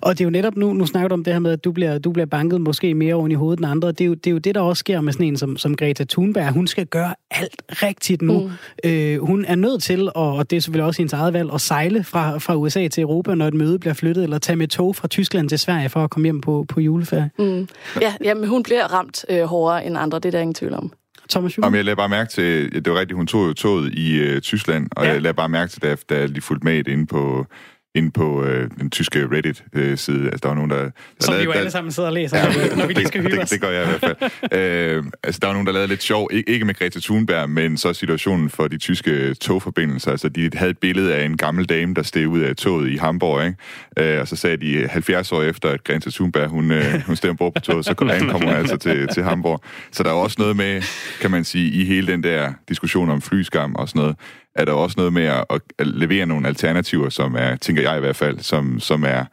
[0.00, 1.72] Og det er jo netop nu, nu snakker du om det her med, at du
[1.72, 3.88] bliver, du bliver banket måske mere oven i hovedet end andre.
[3.88, 5.76] Det er, jo, det er jo det, der også sker med sådan en som, som
[5.76, 6.52] Greta Thunberg.
[6.52, 8.50] Hun skal gøre alt rigtigt nu.
[8.84, 8.90] Mm.
[8.90, 12.04] Øh, hun er nødt til, og det er selvfølgelig også hendes eget valg, at sejle
[12.04, 15.08] fra, fra USA til Europa, når et møde bliver flyttet, eller tage med tog fra
[15.08, 17.30] Tyskland til Sverige for at komme hjem på, på juleferie.
[17.38, 17.68] Mm.
[18.00, 20.92] Ja, jamen, hun bliver ramt øh, hårdere end andre, det er der ingen tvivl om.
[21.30, 24.18] Thomas Jamen, jeg lagde bare mærke til, det var rigtigt, hun tog jo toget i
[24.18, 25.12] øh, Tyskland, og ja.
[25.12, 27.46] jeg lagde bare mærke til, da, da de fulgte med inde på,
[27.94, 30.18] inde på øh, den tyske Reddit-side.
[30.18, 30.76] Øh, altså, der var nogen, der...
[30.76, 30.90] der
[31.20, 33.06] Som lavede, vi jo alle sammen sidder og læser, ja, når, vi, når vi lige
[33.06, 33.50] skal hygge det, os.
[33.50, 34.30] Det, det gør jeg i hvert fald.
[34.60, 37.76] øh, altså, der var nogen, der lavede lidt sjov, ikke, ikke med Greta Thunberg, men
[37.76, 40.10] så situationen for de tyske togforbindelser.
[40.10, 42.96] Altså, de havde et billede af en gammel dame, der steg ud af toget i
[42.96, 44.14] Hamburg, ikke?
[44.14, 47.30] Øh, og så sagde de 70 år efter, at Greta Thunberg, hun, øh, hun steg
[47.30, 49.60] ombord på toget, så ankommer hun altså til, til Hamburg.
[49.90, 50.82] Så der er også noget med,
[51.20, 54.16] kan man sige, i hele den der diskussion om flyskam og sådan noget,
[54.54, 55.44] er der også noget med at,
[55.78, 59.24] at levere nogle alternativer, som er, tænker jeg i hvert fald, som, som er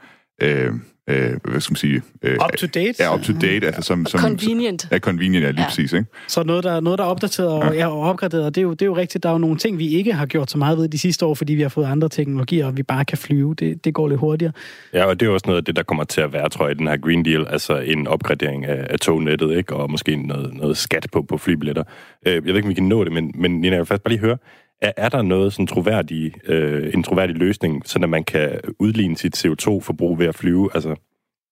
[0.42, 0.72] øh,
[1.10, 2.02] øh, hvad skal man sige...
[2.22, 2.94] Øh, Up to date.
[3.04, 3.68] Ja, up to date.
[3.68, 4.88] Altså, som, som, Convenient.
[4.92, 5.68] Ja, convenient, ja, lige Ja.
[5.68, 6.06] præcis, ikke?
[6.28, 7.88] Så noget, der, noget, der er opdateret og, ja.
[7.88, 9.24] og opgraderet, og det er, jo, det er jo rigtigt.
[9.24, 11.34] Der er jo nogle ting, vi ikke har gjort så meget ved de sidste år,
[11.36, 13.56] fordi vi har fået andre teknologier, og vi bare kan flyve.
[13.56, 14.54] Det, det går lidt hurtigere.
[14.94, 16.76] Ja, og det er også noget af det, der kommer til at være, tror jeg,
[16.76, 19.76] i den her Green Deal, altså en opgradering af, af tognettet, ikke?
[19.76, 21.84] og måske noget, noget skat på, på flybilletter.
[22.28, 24.04] Øh, jeg ved ikke, om vi kan nå det, men, men Nina, jeg vil faktisk
[24.04, 24.38] bare lige høre,
[24.82, 29.46] er, er der noget sådan troværdig, øh, en troværdig løsning, så man kan udligne sit
[29.46, 30.70] CO2-forbrug ved at flyve?
[30.74, 30.96] Altså,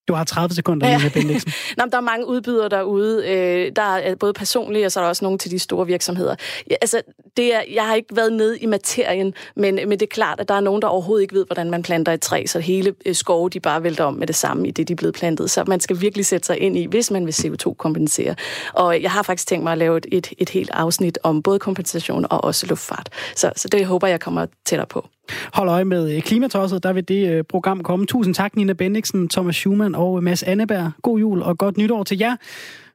[0.07, 0.97] du har 30 sekunder, Ja.
[0.97, 1.53] Nina Bendiksen.
[1.77, 3.27] Nå, men der er mange udbydere derude.
[3.27, 6.35] Øh, der er både personlige, og så er der også nogle til de store virksomheder.
[6.71, 7.01] Ja, altså,
[7.37, 10.47] det er, jeg har ikke været nede i materien, men, men det er klart, at
[10.47, 13.15] der er nogen, der overhovedet ikke ved, hvordan man planter et træ, så hele øh,
[13.15, 15.51] skove, de bare vælter om med det samme, i det de er blevet plantet.
[15.51, 18.35] Så man skal virkelig sætte sig ind i, hvis man vil CO2-kompensere.
[18.73, 21.59] Og jeg har faktisk tænkt mig at lave et, et, et helt afsnit om både
[21.59, 23.09] kompensation og også luftfart.
[23.35, 25.07] Så, så det håber jeg kommer tættere på.
[25.53, 28.05] Hold øje med øh, Klimatosset, der vil det øh, program komme.
[28.05, 30.91] Tusind tak, Nina Bendiksen, Thomas Schumann og Mads Anneberg.
[31.01, 32.35] God jul og godt nytår til jer.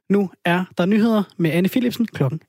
[0.09, 2.39] Nu er der nyheder med Anne Philipsen klokken